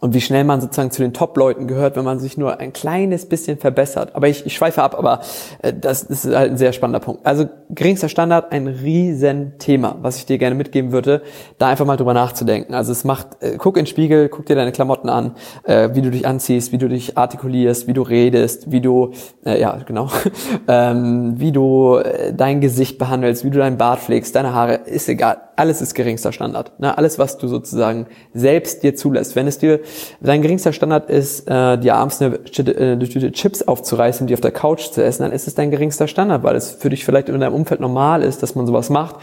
und 0.04 0.12
wie 0.12 0.20
schnell 0.20 0.44
man 0.44 0.60
sozusagen 0.60 0.90
zu 0.90 1.00
den 1.00 1.14
Top-Leuten 1.14 1.66
gehört, 1.66 1.96
wenn 1.96 2.04
man 2.04 2.18
sich 2.18 2.36
nur 2.36 2.60
ein 2.60 2.74
kleines 2.74 3.24
bisschen 3.24 3.56
verbessert. 3.56 4.10
Aber 4.14 4.29
ich, 4.29 4.44
ich 4.44 4.55
schweife 4.55 4.82
ab, 4.82 4.94
aber 4.98 5.20
äh, 5.62 5.72
das, 5.72 6.08
das 6.08 6.26
ist 6.26 6.36
halt 6.36 6.50
ein 6.50 6.58
sehr 6.58 6.74
spannender 6.74 7.00
Punkt. 7.00 7.24
Also 7.24 7.48
geringster 7.70 8.10
Standard, 8.10 8.52
ein 8.52 8.67
riesen 8.67 9.56
Thema, 9.56 9.96
was 10.02 10.19
ich 10.19 10.26
dir 10.26 10.36
gerne 10.36 10.56
mitgeben 10.56 10.93
würde, 10.93 11.22
da 11.56 11.69
einfach 11.69 11.86
mal 11.86 11.96
drüber 11.96 12.12
nachzudenken. 12.12 12.74
Also 12.74 12.93
es 12.93 13.05
macht, 13.05 13.43
äh, 13.43 13.56
guck 13.56 13.79
in 13.79 13.84
den 13.84 13.86
Spiegel, 13.86 14.29
guck 14.29 14.44
dir 14.44 14.56
deine 14.56 14.72
Klamotten 14.72 15.08
an, 15.08 15.36
äh, 15.62 15.88
wie 15.94 16.02
du 16.02 16.10
dich 16.10 16.26
anziehst, 16.26 16.70
wie 16.70 16.76
du 16.76 16.90
dich 16.90 17.17
artikulierst, 17.17 17.86
wie 17.86 17.94
du 17.94 18.02
redest, 18.02 18.70
wie 18.70 18.82
du, 18.82 19.12
äh, 19.46 19.58
ja 19.58 19.79
genau, 19.86 20.10
ähm, 20.69 21.40
wie 21.40 21.50
du 21.50 21.96
äh, 21.96 22.34
dein 22.34 22.60
Gesicht 22.60 22.98
behandelst, 22.98 23.43
wie 23.43 23.48
du 23.48 23.58
deinen 23.58 23.79
Bart 23.79 24.00
pflegst, 24.00 24.36
deine 24.36 24.52
Haare, 24.52 24.74
ist 24.84 25.08
egal. 25.08 25.44
Alles 25.56 25.81
ist 25.81 25.94
geringster 25.94 26.32
Standard. 26.32 26.79
Ne? 26.81 26.96
Alles, 26.96 27.19
was 27.19 27.39
du 27.39 27.49
sozusagen 27.49 28.06
selbst 28.32 28.82
dir 28.82 28.94
zulässt. 28.96 29.37
Wenn 29.37 29.46
es 29.46 29.58
dir 29.58 29.81
Dein 30.20 30.43
geringster 30.43 30.73
Standard 30.73 31.11
ist, 31.11 31.49
äh, 31.49 31.79
dir 31.79 31.96
abends 31.96 32.20
eine, 32.20 32.41
eine 32.56 33.08
Tüte 33.08 33.31
Chips 33.32 33.63
aufzureißen, 33.63 34.27
die 34.27 34.34
auf 34.34 34.41
der 34.41 34.53
Couch 34.53 34.91
zu 34.91 35.05
essen, 35.05 35.23
dann 35.23 35.32
ist 35.32 35.46
es 35.46 35.55
dein 35.55 35.70
geringster 35.70 36.08
Standard, 36.08 36.43
weil 36.43 36.56
es 36.56 36.73
für 36.73 36.91
dich 36.91 37.05
vielleicht 37.05 37.29
in 37.29 37.39
deinem 37.39 37.55
Umfeld 37.55 37.81
normal 37.81 38.23
ist, 38.23 38.43
dass 38.43 38.55
man 38.55 38.67
sowas 38.67 38.91
macht. 38.91 39.17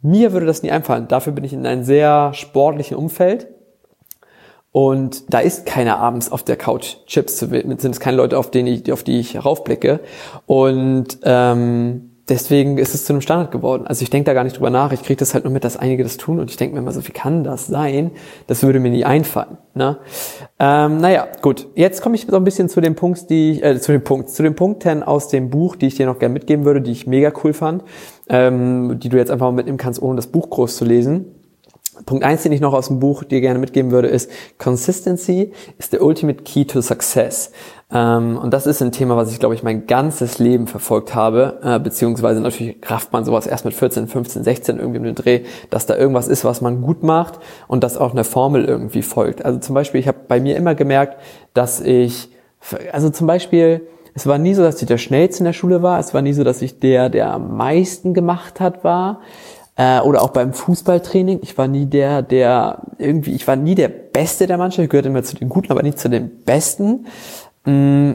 Mir 0.00 0.32
würde 0.32 0.46
das 0.46 0.62
nie 0.62 0.70
einfallen. 0.70 1.08
Dafür 1.08 1.32
bin 1.32 1.44
ich 1.44 1.52
in 1.52 1.66
einem 1.66 1.82
sehr 1.82 2.32
sportlichen 2.34 2.96
Umfeld. 2.96 3.48
Und 4.70 5.32
da 5.32 5.38
ist 5.38 5.66
keiner 5.66 5.98
abends 5.98 6.32
auf 6.32 6.42
der 6.42 6.56
Couch 6.56 6.96
Chips 7.06 7.36
zu 7.36 7.52
widmen, 7.52 7.78
sind 7.78 7.92
es 7.92 8.00
keine 8.00 8.16
Leute, 8.16 8.36
auf, 8.36 8.50
denen 8.50 8.66
ich, 8.66 8.90
auf 8.90 9.04
die 9.04 9.20
ich 9.20 9.44
raufblicke. 9.44 10.00
Und 10.46 11.18
ähm, 11.22 12.13
deswegen 12.28 12.78
ist 12.78 12.94
es 12.94 13.04
zu 13.04 13.12
einem 13.12 13.20
Standard 13.20 13.50
geworden. 13.50 13.86
Also 13.86 14.02
ich 14.02 14.10
denke 14.10 14.26
da 14.26 14.34
gar 14.34 14.44
nicht 14.44 14.56
drüber 14.56 14.70
nach. 14.70 14.92
Ich 14.92 15.02
kriege 15.02 15.18
das 15.18 15.34
halt 15.34 15.44
nur 15.44 15.52
mit, 15.52 15.64
dass 15.64 15.76
einige 15.76 16.02
das 16.02 16.16
tun 16.16 16.40
und 16.40 16.50
ich 16.50 16.56
denke 16.56 16.74
mir 16.74 16.80
immer 16.80 16.92
so, 16.92 17.06
wie 17.06 17.12
kann 17.12 17.44
das 17.44 17.66
sein? 17.66 18.12
Das 18.46 18.62
würde 18.62 18.80
mir 18.80 18.90
nie 18.90 19.04
einfallen. 19.04 19.58
Ne? 19.74 19.98
Ähm, 20.58 20.98
naja, 20.98 21.26
gut. 21.42 21.66
Jetzt 21.74 22.02
komme 22.02 22.14
ich 22.14 22.26
so 22.28 22.36
ein 22.36 22.44
bisschen 22.44 22.68
zu 22.68 22.80
den 22.80 22.94
Punkten, 22.94 23.26
die 23.28 23.52
ich, 23.52 23.64
äh, 23.64 23.80
zu 23.80 23.92
den 23.92 24.02
Punkten, 24.02 24.30
zu 24.30 24.42
den 24.42 24.54
Punkten 24.54 25.02
aus 25.02 25.28
dem 25.28 25.50
Buch, 25.50 25.76
die 25.76 25.86
ich 25.86 25.96
dir 25.96 26.06
noch 26.06 26.18
gerne 26.18 26.32
mitgeben 26.32 26.64
würde, 26.64 26.80
die 26.80 26.92
ich 26.92 27.06
mega 27.06 27.32
cool 27.42 27.52
fand, 27.52 27.84
ähm, 28.28 28.98
die 29.00 29.08
du 29.08 29.16
jetzt 29.16 29.30
einfach 29.30 29.46
mal 29.46 29.52
mitnehmen 29.52 29.78
kannst, 29.78 30.00
ohne 30.00 30.16
das 30.16 30.28
Buch 30.28 30.50
groß 30.50 30.76
zu 30.76 30.84
lesen. 30.84 31.33
Punkt 32.06 32.24
eins, 32.24 32.42
den 32.42 32.52
ich 32.52 32.60
noch 32.60 32.74
aus 32.74 32.88
dem 32.88 32.98
Buch 32.98 33.24
dir 33.24 33.40
gerne 33.40 33.58
mitgeben 33.58 33.90
würde, 33.90 34.08
ist 34.08 34.30
Consistency 34.58 35.52
is 35.78 35.90
the 35.90 35.98
ultimate 35.98 36.42
key 36.42 36.64
to 36.64 36.80
success. 36.80 37.50
Ähm, 37.92 38.38
und 38.38 38.52
das 38.52 38.66
ist 38.66 38.82
ein 38.82 38.92
Thema, 38.92 39.16
was 39.16 39.30
ich, 39.30 39.38
glaube 39.38 39.54
ich, 39.54 39.62
mein 39.62 39.86
ganzes 39.86 40.38
Leben 40.38 40.66
verfolgt 40.66 41.14
habe, 41.14 41.60
äh, 41.62 41.78
beziehungsweise 41.78 42.40
natürlich 42.40 42.76
rafft 42.84 43.12
man 43.12 43.24
sowas 43.24 43.46
erst 43.46 43.64
mit 43.64 43.74
14, 43.74 44.08
15, 44.08 44.42
16 44.42 44.78
irgendwie 44.78 45.00
den 45.00 45.14
Dreh, 45.14 45.42
dass 45.70 45.86
da 45.86 45.96
irgendwas 45.96 46.28
ist, 46.28 46.44
was 46.44 46.60
man 46.60 46.82
gut 46.82 47.02
macht 47.02 47.38
und 47.68 47.84
das 47.84 47.96
auch 47.96 48.12
eine 48.12 48.24
Formel 48.24 48.64
irgendwie 48.64 49.02
folgt. 49.02 49.44
Also 49.44 49.60
zum 49.60 49.74
Beispiel, 49.74 50.00
ich 50.00 50.08
habe 50.08 50.18
bei 50.26 50.40
mir 50.40 50.56
immer 50.56 50.74
gemerkt, 50.74 51.20
dass 51.54 51.80
ich, 51.80 52.30
also 52.92 53.10
zum 53.10 53.26
Beispiel, 53.26 53.82
es 54.14 54.26
war 54.26 54.38
nie 54.38 54.54
so, 54.54 54.62
dass 54.62 54.80
ich 54.80 54.88
der 54.88 54.98
Schnellste 54.98 55.40
in 55.40 55.44
der 55.46 55.52
Schule 55.52 55.82
war, 55.82 55.98
es 55.98 56.14
war 56.14 56.22
nie 56.22 56.32
so, 56.32 56.44
dass 56.44 56.62
ich 56.62 56.78
der, 56.80 57.10
der 57.10 57.32
am 57.32 57.56
meisten 57.56 58.14
gemacht 58.14 58.60
hat, 58.60 58.84
war. 58.84 59.20
Äh, 59.76 60.00
oder 60.00 60.22
auch 60.22 60.30
beim 60.30 60.52
Fußballtraining. 60.52 61.40
Ich 61.42 61.58
war 61.58 61.66
nie 61.66 61.86
der, 61.86 62.22
der 62.22 62.82
irgendwie, 62.98 63.32
ich 63.32 63.46
war 63.48 63.56
nie 63.56 63.74
der 63.74 63.88
Beste 63.88 64.46
der 64.46 64.56
Mannschaft. 64.56 64.84
Ich 64.84 64.90
gehörte 64.90 65.08
immer 65.08 65.24
zu 65.24 65.36
den 65.36 65.48
Guten, 65.48 65.72
aber 65.72 65.82
nicht 65.82 65.98
zu 65.98 66.08
den 66.08 66.42
Besten. 66.44 67.06
Mm, 67.64 68.12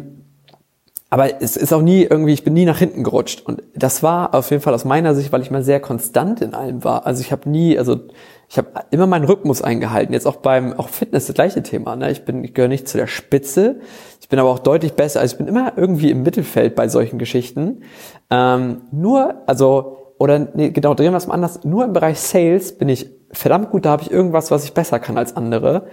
aber 1.10 1.42
es 1.42 1.58
ist 1.58 1.74
auch 1.74 1.82
nie 1.82 2.04
irgendwie, 2.04 2.34
ich 2.34 2.44
bin 2.44 2.54
nie 2.54 2.66
nach 2.66 2.78
hinten 2.78 3.04
gerutscht. 3.04 3.42
Und 3.46 3.64
das 3.76 4.04
war 4.04 4.34
auf 4.36 4.52
jeden 4.52 4.62
Fall 4.62 4.74
aus 4.74 4.86
meiner 4.86 5.16
Sicht, 5.16 5.32
weil 5.32 5.42
ich 5.42 5.52
mal 5.52 5.64
sehr 5.64 5.80
konstant 5.80 6.42
in 6.42 6.54
allem 6.54 6.84
war. 6.84 7.06
Also 7.06 7.22
ich 7.22 7.32
habe 7.32 7.50
nie, 7.50 7.78
also 7.78 8.00
ich 8.48 8.58
habe 8.58 8.70
immer 8.92 9.08
meinen 9.08 9.26
Rhythmus 9.26 9.62
eingehalten. 9.62 10.14
Jetzt 10.14 10.28
auch 10.28 10.38
beim 10.38 10.74
auch 10.74 10.88
Fitness 10.88 11.26
das 11.26 11.36
gleiche 11.36 11.64
Thema. 11.64 11.96
Ne? 11.96 12.12
Ich 12.12 12.26
bin, 12.26 12.44
ich 12.44 12.54
gehöre 12.54 12.70
nicht 12.70 12.88
zu 12.88 12.98
der 12.98 13.08
Spitze. 13.08 13.80
Ich 14.22 14.30
bin 14.30 14.40
aber 14.40 14.50
auch 14.50 14.60
deutlich 14.60 14.94
besser. 14.94 15.20
Also 15.20 15.34
ich 15.34 15.38
bin 15.40 15.48
immer 15.48 15.74
irgendwie 15.76 16.12
im 16.12 16.24
Mittelfeld 16.24 16.76
bei 16.76 16.88
solchen 16.88 17.18
Geschichten. 17.18 17.82
Ähm, 18.30 18.84
nur, 18.92 19.44
also 19.48 19.99
oder 20.20 20.50
nee, 20.54 20.70
genau, 20.70 20.94
drehen 20.94 21.14
wir 21.14 21.18
es 21.18 21.28
mal 21.28 21.34
anders. 21.34 21.64
Nur 21.64 21.86
im 21.86 21.94
Bereich 21.94 22.20
Sales 22.20 22.74
bin 22.74 22.90
ich 22.90 23.10
verdammt 23.32 23.72
gut, 23.72 23.86
da 23.86 23.92
habe 23.92 24.04
ich 24.04 24.12
irgendwas, 24.12 24.52
was 24.52 24.66
ich 24.66 24.74
besser 24.74 25.00
kann 25.00 25.18
als 25.18 25.36
andere. 25.36 25.88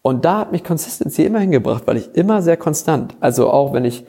Und 0.00 0.24
da 0.24 0.38
hat 0.38 0.52
mich 0.52 0.64
Consistency 0.64 1.24
immer 1.24 1.40
hingebracht, 1.40 1.82
weil 1.86 1.98
ich 1.98 2.14
immer 2.14 2.40
sehr 2.40 2.56
konstant, 2.56 3.16
also 3.20 3.50
auch 3.50 3.74
wenn 3.74 3.84
ich, 3.84 4.06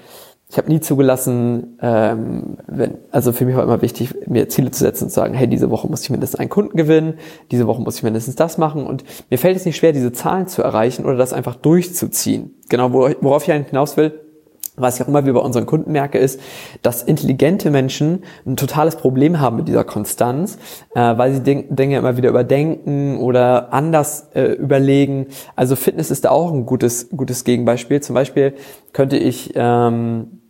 ich 0.50 0.58
habe 0.58 0.70
nie 0.70 0.80
zugelassen, 0.80 1.78
ähm, 1.82 2.58
wenn, 2.68 3.00
also 3.12 3.34
für 3.34 3.46
mich 3.46 3.58
war 3.58 3.64
immer 3.64 3.82
wichtig, 3.82 4.16
mir 4.26 4.48
Ziele 4.48 4.72
zu 4.72 4.84
setzen 4.84 5.06
und 5.06 5.10
zu 5.10 5.16
sagen, 5.16 5.34
hey, 5.34 5.48
diese 5.48 5.70
Woche 5.70 5.88
muss 5.90 6.04
ich 6.04 6.12
mindestens 6.12 6.40
einen 6.40 6.50
Kunden 6.50 6.78
gewinnen, 6.78 7.16
diese 7.52 7.68
Woche 7.68 7.82
muss 7.82 7.98
ich 7.98 8.04
mindestens 8.04 8.36
das 8.36 8.58
machen 8.58 8.88
und 8.88 9.04
mir 9.30 9.38
fällt 9.38 9.58
es 9.58 9.66
nicht 9.66 9.76
schwer, 9.76 9.92
diese 9.92 10.14
Zahlen 10.14 10.48
zu 10.48 10.62
erreichen 10.62 11.04
oder 11.04 11.18
das 11.18 11.34
einfach 11.34 11.56
durchzuziehen. 11.56 12.56
Genau, 12.70 12.94
worauf 12.94 13.46
ich 13.46 13.54
hinaus 13.54 13.98
will, 13.98 14.27
was 14.78 14.96
ich 14.96 15.04
auch 15.04 15.08
immer 15.08 15.24
wieder 15.24 15.34
bei 15.34 15.42
unseren 15.42 15.66
Kunden 15.66 15.92
merke, 15.92 16.20
ist, 16.20 16.40
dass 16.84 17.04
intelligente 17.04 17.72
Menschen 17.72 18.24
ein 18.46 18.56
totales 18.56 18.96
Problem 18.96 19.40
haben 19.40 19.58
mit 19.58 19.68
dieser 19.68 19.84
Konstanz, 19.84 20.58
äh, 20.96 21.00
weil 21.00 21.34
sie 21.34 21.42
Dinge 21.44 21.98
immer 21.98 22.16
wieder 22.16 22.30
überdenken 22.30 23.18
oder 23.18 23.74
anders 23.74 24.30
äh, 24.36 24.54
überlegen. 24.54 25.28
Also 25.56 25.76
Fitness 25.76 26.12
ist 26.12 26.26
da 26.26 26.30
auch 26.30 26.54
ein 26.54 26.66
gutes, 26.66 27.10
gutes 27.10 27.44
Gegenbeispiel. 27.44 28.02
Zum 28.02 28.14
Beispiel 28.14 28.54
könnte 28.94 29.18
ich, 29.18 29.52
ähm, 29.56 30.42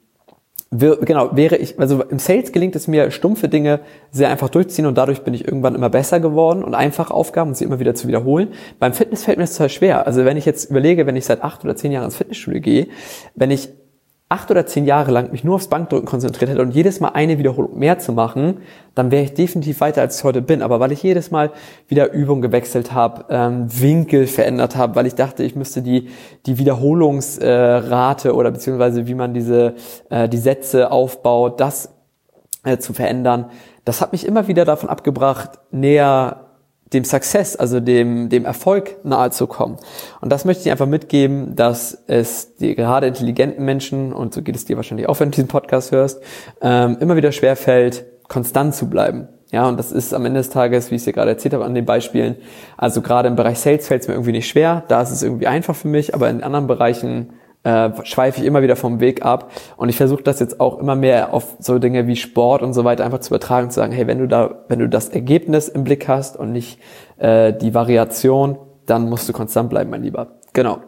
wir, 0.70 0.98
genau, 0.98 1.36
wäre 1.38 1.56
ich, 1.56 1.80
also 1.80 2.04
im 2.04 2.20
Sales 2.20 2.52
gelingt 2.52 2.76
es 2.76 2.90
mir, 2.90 3.10
stumpfe 3.12 3.48
Dinge 3.48 3.80
sehr 4.12 4.30
einfach 4.30 4.50
durchziehen 4.50 4.86
und 4.86 4.98
dadurch 4.98 5.22
bin 5.22 5.34
ich 5.34 5.46
irgendwann 5.46 5.76
immer 5.76 5.90
besser 5.90 6.20
geworden 6.20 6.62
und 6.62 6.76
einfach 6.76 7.10
Aufgaben 7.10 7.52
und 7.52 7.56
sie 7.56 7.64
immer 7.64 7.80
wieder 7.80 7.96
zu 7.96 8.10
wiederholen. 8.10 8.50
Beim 8.78 8.92
Fitness 8.92 9.24
fällt 9.24 9.38
mir 9.38 9.44
das 9.44 9.54
total 9.54 9.70
schwer. 9.70 10.06
Also 10.06 10.26
wenn 10.26 10.36
ich 10.36 10.46
jetzt 10.46 10.70
überlege, 10.70 11.06
wenn 11.06 11.16
ich 11.16 11.24
seit 11.24 11.42
acht 11.42 11.64
oder 11.64 11.78
zehn 11.78 11.94
Jahren 11.94 12.06
ins 12.06 12.18
Fitnessstudio 12.18 12.60
gehe, 12.60 12.88
wenn 13.34 13.52
ich 13.52 13.70
acht 14.30 14.52
oder 14.52 14.66
zehn 14.66 14.86
Jahre 14.86 15.12
lang 15.12 15.32
mich 15.32 15.46
nur 15.46 15.56
aufs 15.56 15.70
Bankdrücken 15.70 16.06
konzentriert 16.06 16.52
hätte 16.52 16.62
und 16.62 16.72
jedes 16.72 17.00
Mal 17.00 17.10
eine 17.10 17.38
Wiederholung 17.38 17.80
mehr 17.80 17.98
zu 17.98 18.12
machen, 18.12 18.58
dann 18.94 19.10
wäre 19.10 19.24
ich 19.24 19.34
definitiv 19.34 19.80
weiter, 19.80 20.02
als 20.02 20.18
ich 20.18 20.24
heute 20.26 20.42
bin. 20.42 20.62
Aber 20.62 20.82
weil 20.82 20.92
ich 20.92 21.02
jedes 21.02 21.32
Mal 21.32 21.52
wieder 21.88 22.12
Übung 22.12 22.42
gewechselt 22.42 22.92
habe, 22.92 23.26
ähm, 23.30 23.68
Winkel 23.70 24.28
verändert 24.28 24.76
habe, 24.76 24.96
weil 24.96 25.08
ich 25.08 25.16
dachte, 25.16 25.44
ich 25.44 25.56
müsste 25.56 25.82
die, 25.82 26.10
die 26.46 26.58
Wiederholungsrate 26.58 28.28
äh, 28.28 28.32
oder 28.32 28.52
beziehungsweise 28.52 29.08
wie 29.08 29.16
man 29.16 29.34
diese 29.34 29.76
äh, 30.10 30.28
die 30.28 30.38
Sätze 30.38 30.92
aufbaut, 30.92 31.62
das 31.62 31.94
äh, 32.66 32.78
zu 32.78 32.92
verändern, 32.92 33.50
das 33.86 34.02
hat 34.02 34.12
mich 34.12 34.26
immer 34.26 34.50
wieder 34.50 34.66
davon 34.66 34.90
abgebracht, 34.90 35.52
näher 35.72 36.47
dem 36.94 37.04
Success, 37.04 37.56
also 37.56 37.80
dem, 37.80 38.30
dem 38.30 38.46
Erfolg 38.46 39.04
nahe 39.04 39.32
zu 39.32 39.48
kommen. 39.48 39.78
Und 40.22 40.32
das 40.32 40.46
möchte 40.46 40.64
ich 40.64 40.72
einfach 40.72 40.86
mitgeben, 40.86 41.56
dass 41.56 42.04
es 42.08 42.56
die 42.56 42.76
gerade 42.76 43.08
intelligenten 43.08 43.66
Menschen, 43.66 44.14
und 44.14 44.34
so 44.34 44.42
geht 44.42 44.56
es 44.56 44.66
dir 44.66 44.78
wahrscheinlich 44.78 45.10
auch, 45.10 45.20
wenn 45.20 45.32
du 45.32 45.36
diesen 45.36 45.50
Podcast 45.50 45.92
hörst, 45.92 46.22
ähm, 46.62 46.98
immer 47.00 47.16
wieder 47.16 47.32
schwerfällt, 47.32 48.06
konstant 48.28 48.76
zu 48.76 48.90
bleiben. 48.90 49.28
Ja, 49.52 49.68
und 49.68 49.80
das 49.80 49.94
ist 49.94 50.14
am 50.14 50.26
Ende 50.26 50.42
des 50.42 50.50
Tages, 50.50 50.92
wie 50.92 50.96
ich 50.96 51.02
es 51.02 51.06
dir 51.06 51.14
gerade 51.14 51.32
erzählt 51.32 51.54
habe 51.54 51.64
an 51.64 51.74
den 51.74 51.86
Beispielen, 51.86 52.36
also 52.76 53.02
gerade 53.02 53.30
im 53.30 53.38
Bereich 53.38 53.60
Sales 53.60 53.88
fällt 53.88 54.02
es 54.02 54.08
mir 54.08 54.16
irgendwie 54.16 54.34
nicht 54.34 54.48
schwer, 54.48 54.84
da 54.90 55.02
ist 55.02 55.12
es 55.12 55.24
irgendwie 55.24 55.48
einfach 55.48 55.76
für 55.76 55.88
mich, 55.88 56.14
aber 56.14 56.30
in 56.30 56.44
anderen 56.44 56.68
Bereichen 56.68 57.30
äh, 57.68 57.92
schweife 58.04 58.40
ich 58.40 58.48
immer 58.48 58.62
wieder 58.62 58.78
vom 58.78 59.02
Weg 59.02 59.26
ab. 59.26 59.52
Und 59.76 59.90
ich 59.90 59.98
versuche 59.98 60.24
das 60.24 60.40
jetzt 60.40 60.62
auch 60.62 60.80
immer 60.80 60.96
mehr 60.96 61.34
auf 61.34 61.58
so 61.60 61.80
Dinge 61.80 62.08
wie 62.08 62.16
Sport 62.16 62.62
und 62.62 62.74
so 62.74 62.86
weiter 62.86 63.04
einfach 63.04 63.20
zu 63.20 63.30
übertragen, 63.30 63.66
und 63.66 63.72
zu 63.72 63.82
sagen, 63.82 63.92
hey, 63.92 64.08
wenn 64.08 64.20
du 64.20 64.28
da, 64.28 64.64
wenn 64.70 64.80
du 64.80 64.88
das 64.88 65.10
Ergebnis 65.10 65.68
im 65.68 65.84
Blick 65.84 66.08
hast 66.08 66.38
und 66.38 66.54
nicht 66.54 66.80
äh, 67.18 67.52
die 67.52 67.74
Variation, 67.74 68.58
dann 68.86 69.10
musst 69.10 69.28
du 69.28 69.34
konstant 69.34 69.70
bleiben, 69.70 69.90
mein 69.90 70.04
Lieber. 70.04 70.28
Genau. 70.54 70.80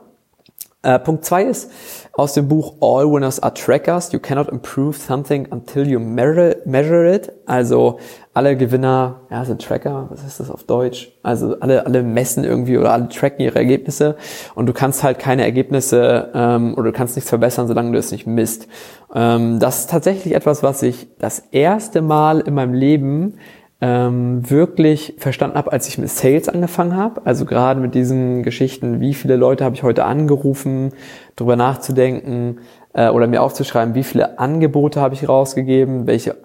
Äh, 0.82 0.98
Punkt 1.00 1.26
zwei 1.26 1.44
ist 1.44 1.70
aus 2.14 2.34
dem 2.34 2.48
Buch 2.48 2.76
All 2.80 3.06
Winners 3.12 3.44
are 3.44 3.54
Trackers. 3.54 4.14
You 4.14 4.20
cannot 4.20 4.48
improve 4.48 4.98
something 4.98 5.46
until 5.52 5.86
you 5.86 6.00
measure, 6.00 6.56
measure 6.66 7.14
it. 7.14 7.34
Also 7.46 8.00
alle 8.34 8.56
Gewinner, 8.56 9.22
ja, 9.30 9.44
sind 9.44 9.62
Tracker. 9.62 10.08
Was 10.10 10.24
ist 10.24 10.40
das 10.40 10.50
auf 10.50 10.64
Deutsch? 10.64 11.12
Also 11.22 11.60
alle, 11.60 11.86
alle 11.86 12.02
messen 12.02 12.46
irgendwie 12.46 12.78
oder 12.78 12.94
alle 12.94 13.10
tracken 13.10 13.42
ihre 13.42 13.60
Ergebnisse. 13.60 14.16
Und 14.56 14.68
du 14.68 14.74
kannst 14.74 15.04
halt 15.04 15.20
keine 15.20 15.44
Ergebnisse 15.44 16.32
ähm, 16.34 16.76
oder 16.76 16.92
du 16.92 16.98
kannst 16.98 17.18
nichts 17.18 17.30
verbessern, 17.30 17.68
solange 17.68 17.92
du 17.92 17.98
es 17.98 18.14
nicht 18.14 18.26
misst. 18.26 18.68
Ähm, 19.14 19.60
das 19.60 19.80
ist 19.80 19.90
tatsächlich 19.90 20.34
etwas, 20.34 20.64
was 20.64 20.82
ich 20.82 21.10
das 21.18 21.40
erste 21.52 22.02
Mal 22.02 22.40
in 22.40 22.54
meinem 22.54 22.74
Leben 22.74 23.36
ähm, 23.82 24.50
wirklich 24.50 25.16
verstanden 25.18 25.58
habe, 25.58 25.72
als 25.72 25.88
ich 25.88 25.98
mit 25.98 26.10
Sales 26.10 26.50
angefangen 26.50 26.96
habe. 26.96 27.22
Also 27.26 27.46
gerade 27.46 27.80
mit 27.80 27.96
diesen 27.96 28.44
Geschichten, 28.44 29.00
wie 29.00 29.14
viele 29.14 29.36
Leute 29.36 29.64
habe 29.64 29.76
ich 29.76 29.84
heute 29.84 30.06
angerufen, 30.06 30.92
darüber 31.36 31.56
nachzudenken 31.56 32.60
äh, 32.94 33.10
oder 33.10 33.28
mir 33.28 33.42
aufzuschreiben, 33.42 33.96
wie 33.96 34.04
viele 34.04 34.38
Angebote 34.40 35.00
habe 35.00 35.14
ich 35.16 35.30
rausgegeben, 35.30 36.08
welche 36.08 36.36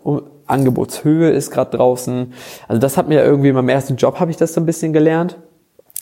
Angebotshöhe 0.47 1.31
ist 1.31 1.50
gerade 1.50 1.76
draußen. 1.76 2.33
Also 2.69 2.81
das 2.81 2.97
hat 2.97 3.09
mir 3.09 3.25
irgendwie 3.25 3.49
in 3.49 3.55
meinem 3.55 3.69
ersten 3.69 3.97
Job 3.97 4.21
habe 4.21 4.31
ich 4.31 4.37
das 4.37 4.55
so 4.55 4.61
ein 4.61 4.67
bisschen 4.67 4.93
gelernt 4.93 5.37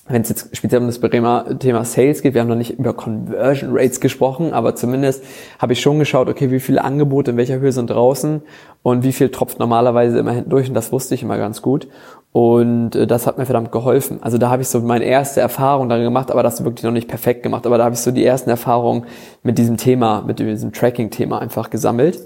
wenn 0.08 0.22
es 0.22 0.28
jetzt 0.28 0.56
speziell 0.56 0.80
um 0.80 0.88
das 0.88 1.00
Thema 1.00 1.84
Sales 1.84 2.22
geht, 2.22 2.34
wir 2.34 2.40
haben 2.40 2.48
noch 2.48 2.56
nicht 2.56 2.78
über 2.78 2.92
Conversion 2.92 3.70
Rates 3.72 4.00
gesprochen, 4.00 4.52
aber 4.52 4.74
zumindest 4.74 5.22
habe 5.60 5.74
ich 5.74 5.80
schon 5.80 6.00
geschaut, 6.00 6.28
okay, 6.28 6.50
wie 6.50 6.58
viele 6.58 6.82
Angebote 6.82 7.30
in 7.30 7.36
welcher 7.36 7.60
Höhe 7.60 7.70
sind 7.70 7.88
draußen 7.88 8.42
und 8.82 9.04
wie 9.04 9.12
viel 9.12 9.28
tropft 9.28 9.60
normalerweise 9.60 10.18
immer 10.18 10.32
hinten 10.32 10.50
durch 10.50 10.68
und 10.68 10.74
das 10.74 10.90
wusste 10.90 11.14
ich 11.14 11.22
immer 11.22 11.38
ganz 11.38 11.62
gut 11.62 11.86
und 12.32 12.96
äh, 12.96 13.06
das 13.06 13.28
hat 13.28 13.38
mir 13.38 13.46
verdammt 13.46 13.70
geholfen. 13.70 14.18
Also 14.22 14.38
da 14.38 14.50
habe 14.50 14.62
ich 14.62 14.68
so 14.68 14.80
meine 14.80 15.04
erste 15.04 15.40
Erfahrung 15.40 15.88
darin 15.88 16.04
gemacht, 16.04 16.32
aber 16.32 16.42
das 16.42 16.64
wirklich 16.64 16.82
noch 16.82 16.90
nicht 16.90 17.06
perfekt 17.06 17.44
gemacht, 17.44 17.64
aber 17.64 17.78
da 17.78 17.84
habe 17.84 17.94
ich 17.94 18.00
so 18.00 18.10
die 18.10 18.24
ersten 18.24 18.50
Erfahrungen 18.50 19.04
mit 19.44 19.56
diesem 19.56 19.76
Thema, 19.76 20.22
mit 20.22 20.40
diesem 20.40 20.72
Tracking-Thema 20.72 21.40
einfach 21.40 21.70
gesammelt. 21.70 22.18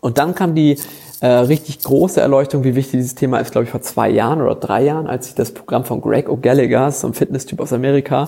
Und 0.00 0.18
dann 0.18 0.34
kam 0.34 0.54
die 0.54 0.76
äh, 1.22 1.28
richtig 1.28 1.78
große 1.78 2.20
Erleuchtung, 2.20 2.64
wie 2.64 2.74
wichtig 2.74 2.98
dieses 2.98 3.14
Thema 3.14 3.38
ist, 3.38 3.52
glaube 3.52 3.64
ich, 3.64 3.70
vor 3.70 3.80
zwei 3.80 4.10
Jahren 4.10 4.42
oder 4.42 4.56
drei 4.56 4.82
Jahren, 4.82 5.06
als 5.06 5.28
ich 5.28 5.36
das 5.36 5.54
Programm 5.54 5.84
von 5.84 6.00
Greg 6.00 6.28
O'Gallagher, 6.28 6.90
so 6.90 7.06
ein 7.06 7.14
Fitness-Typ 7.14 7.60
aus 7.60 7.72
Amerika, 7.72 8.24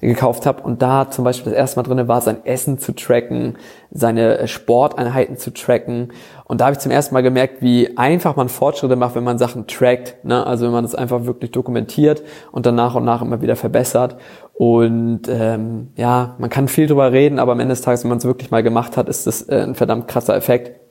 gekauft 0.00 0.46
habe. 0.46 0.62
Und 0.62 0.80
da 0.80 1.10
zum 1.10 1.26
Beispiel 1.26 1.52
das 1.52 1.58
erste 1.58 1.78
Mal 1.78 1.82
drinne 1.82 2.08
war, 2.08 2.22
sein 2.22 2.46
Essen 2.46 2.78
zu 2.78 2.94
tracken, 2.94 3.58
seine 3.90 4.48
Sporteinheiten 4.48 5.36
zu 5.36 5.52
tracken. 5.52 6.08
Und 6.44 6.62
da 6.62 6.64
habe 6.64 6.72
ich 6.72 6.78
zum 6.78 6.90
ersten 6.90 7.12
Mal 7.12 7.22
gemerkt, 7.22 7.60
wie 7.60 7.98
einfach 7.98 8.34
man 8.34 8.48
Fortschritte 8.48 8.96
macht, 8.96 9.14
wenn 9.14 9.24
man 9.24 9.36
Sachen 9.36 9.66
trackt. 9.66 10.24
Ne? 10.24 10.46
Also 10.46 10.64
wenn 10.64 10.72
man 10.72 10.84
das 10.84 10.94
einfach 10.94 11.26
wirklich 11.26 11.50
dokumentiert 11.50 12.22
und 12.50 12.64
dann 12.64 12.76
nach 12.76 12.94
und 12.94 13.04
nach 13.04 13.20
immer 13.20 13.42
wieder 13.42 13.56
verbessert. 13.56 14.16
Und 14.54 15.28
ähm, 15.28 15.88
ja, 15.96 16.34
man 16.38 16.48
kann 16.48 16.66
viel 16.68 16.86
drüber 16.86 17.12
reden, 17.12 17.40
aber 17.40 17.52
am 17.52 17.60
Ende 17.60 17.72
des 17.72 17.82
Tages, 17.82 18.04
wenn 18.04 18.08
man 18.08 18.18
es 18.18 18.24
wirklich 18.24 18.50
mal 18.50 18.62
gemacht 18.62 18.96
hat, 18.96 19.10
ist 19.10 19.26
das 19.26 19.42
äh, 19.50 19.60
ein 19.60 19.74
verdammt 19.74 20.08
krasser 20.08 20.34
Effekt. 20.34 20.87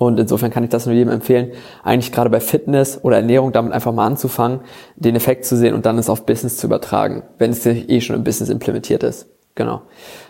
Und 0.00 0.18
insofern 0.18 0.50
kann 0.50 0.64
ich 0.64 0.70
das 0.70 0.86
nur 0.86 0.94
jedem 0.94 1.12
empfehlen, 1.12 1.52
eigentlich 1.84 2.10
gerade 2.10 2.30
bei 2.30 2.40
Fitness 2.40 3.04
oder 3.04 3.16
Ernährung 3.16 3.52
damit 3.52 3.74
einfach 3.74 3.92
mal 3.92 4.06
anzufangen, 4.06 4.60
den 4.96 5.14
Effekt 5.14 5.44
zu 5.44 5.58
sehen 5.58 5.74
und 5.74 5.84
dann 5.84 5.98
es 5.98 6.08
auf 6.08 6.24
Business 6.24 6.56
zu 6.56 6.68
übertragen, 6.68 7.22
wenn 7.36 7.50
es 7.50 7.66
eh 7.66 8.00
schon 8.00 8.16
im 8.16 8.24
Business 8.24 8.48
implementiert 8.48 9.02
ist. 9.02 9.26
Genau. 9.56 9.82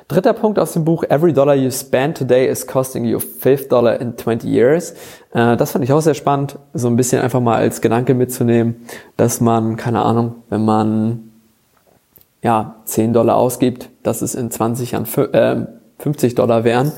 Dritter 0.08 0.32
Punkt 0.32 0.58
aus 0.58 0.72
dem 0.72 0.84
Buch, 0.84 1.04
Every 1.04 1.32
dollar 1.32 1.54
you 1.54 1.70
spend 1.70 2.18
today 2.18 2.48
is 2.48 2.66
costing 2.66 3.04
you 3.04 3.20
fifth 3.20 3.70
dollar 3.70 4.00
in 4.00 4.18
20 4.18 4.42
years. 4.50 4.90
Äh, 5.32 5.56
das 5.56 5.70
fand 5.70 5.84
ich 5.84 5.92
auch 5.92 6.00
sehr 6.00 6.14
spannend, 6.14 6.58
so 6.74 6.88
ein 6.88 6.96
bisschen 6.96 7.22
einfach 7.22 7.40
mal 7.40 7.54
als 7.54 7.80
Gedanke 7.80 8.14
mitzunehmen, 8.14 8.74
dass 9.16 9.40
man, 9.40 9.76
keine 9.76 10.02
Ahnung, 10.02 10.34
wenn 10.48 10.64
man 10.64 11.30
ja 12.42 12.74
10 12.86 13.12
Dollar 13.12 13.36
ausgibt, 13.36 13.88
dass 14.02 14.20
es 14.20 14.34
in 14.34 14.50
20 14.50 14.90
Jahren 14.90 15.06
50 16.00 16.34
Dollar 16.34 16.64
wären 16.64 16.90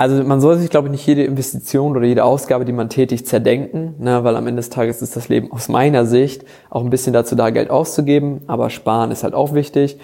Also 0.00 0.22
man 0.22 0.40
soll 0.40 0.56
sich, 0.58 0.70
glaube 0.70 0.86
ich, 0.86 0.92
nicht 0.92 1.06
jede 1.08 1.24
Investition 1.24 1.96
oder 1.96 2.06
jede 2.06 2.22
Ausgabe, 2.22 2.64
die 2.64 2.72
man 2.72 2.88
tätigt, 2.88 3.26
zerdenken, 3.26 3.96
ne, 3.98 4.22
weil 4.22 4.36
am 4.36 4.46
Ende 4.46 4.60
des 4.60 4.70
Tages 4.70 5.02
ist 5.02 5.16
das 5.16 5.28
Leben 5.28 5.50
aus 5.50 5.68
meiner 5.68 6.06
Sicht 6.06 6.44
auch 6.70 6.84
ein 6.84 6.90
bisschen 6.90 7.12
dazu 7.12 7.34
da, 7.34 7.50
Geld 7.50 7.68
auszugeben, 7.68 8.42
aber 8.46 8.70
sparen 8.70 9.10
ist 9.10 9.24
halt 9.24 9.34
auch 9.34 9.54
wichtig. 9.54 9.98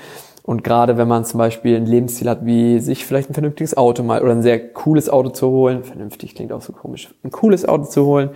Und 0.46 0.62
gerade 0.62 0.98
wenn 0.98 1.08
man 1.08 1.24
zum 1.24 1.38
Beispiel 1.38 1.74
ein 1.74 1.86
Lebensstil 1.86 2.28
hat, 2.28 2.44
wie 2.44 2.78
sich 2.78 3.06
vielleicht 3.06 3.30
ein 3.30 3.34
vernünftiges 3.34 3.78
Auto 3.78 4.02
mal 4.02 4.20
oder 4.20 4.32
ein 4.32 4.42
sehr 4.42 4.72
cooles 4.74 5.08
Auto 5.08 5.30
zu 5.30 5.48
holen, 5.48 5.84
vernünftig 5.84 6.34
klingt 6.34 6.52
auch 6.52 6.60
so 6.60 6.74
komisch, 6.74 7.08
ein 7.24 7.30
cooles 7.30 7.66
Auto 7.66 7.84
zu 7.84 8.04
holen 8.04 8.28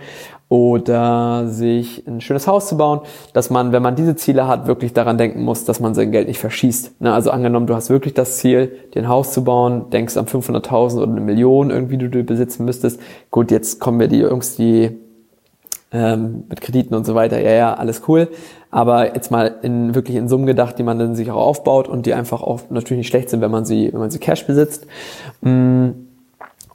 oder 0.47 1.47
sich 1.47 2.07
ein 2.07 2.19
schönes 2.19 2.47
Haus 2.47 2.67
zu 2.67 2.77
bauen, 2.77 3.01
dass 3.33 3.51
man, 3.51 3.73
wenn 3.73 3.83
man 3.83 3.95
diese 3.95 4.15
Ziele 4.15 4.47
hat, 4.47 4.65
wirklich 4.65 4.93
daran 4.93 5.19
denken 5.19 5.43
muss, 5.43 5.65
dass 5.65 5.79
man 5.79 5.93
sein 5.93 6.11
Geld 6.11 6.27
nicht 6.27 6.39
verschießt. 6.39 6.99
Ne? 6.99 7.13
Also 7.13 7.29
angenommen, 7.29 7.67
du 7.67 7.75
hast 7.75 7.91
wirklich 7.91 8.15
das 8.15 8.37
Ziel, 8.37 8.71
dir 8.95 9.03
ein 9.03 9.07
Haus 9.07 9.31
zu 9.31 9.43
bauen, 9.43 9.91
denkst 9.91 10.17
an 10.17 10.25
500.000 10.25 10.97
oder 11.03 11.11
eine 11.11 11.21
Million 11.21 11.69
irgendwie, 11.69 11.99
die 11.99 12.09
du 12.09 12.23
besitzen 12.23 12.65
müsstest. 12.65 12.99
Gut, 13.29 13.51
jetzt 13.51 13.79
kommen 13.79 13.99
wir 13.99 14.07
die 14.07 14.21
Jungs, 14.21 14.55
die 14.55 14.97
ähm, 15.91 16.43
mit 16.49 16.61
Krediten 16.61 16.93
und 16.93 17.05
so 17.05 17.15
weiter, 17.15 17.39
ja, 17.39 17.51
ja, 17.51 17.73
alles 17.73 18.03
cool. 18.07 18.29
Aber 18.71 19.15
jetzt 19.15 19.31
mal 19.31 19.55
in 19.63 19.95
wirklich 19.95 20.15
in 20.15 20.29
Summen 20.29 20.45
gedacht, 20.45 20.77
die 20.77 20.83
man 20.83 20.99
dann 20.99 21.15
sich 21.15 21.31
auch 21.31 21.37
aufbaut 21.37 21.87
und 21.87 22.05
die 22.05 22.13
einfach 22.13 22.41
auch 22.41 22.61
natürlich 22.69 22.99
nicht 22.99 23.07
schlecht 23.07 23.29
sind, 23.29 23.41
wenn 23.41 23.51
man 23.51 23.65
sie, 23.65 23.91
wenn 23.91 23.99
man 23.99 24.11
sie 24.11 24.19
Cash 24.19 24.45
besitzt. 24.45 24.85
Mm 25.41 26.08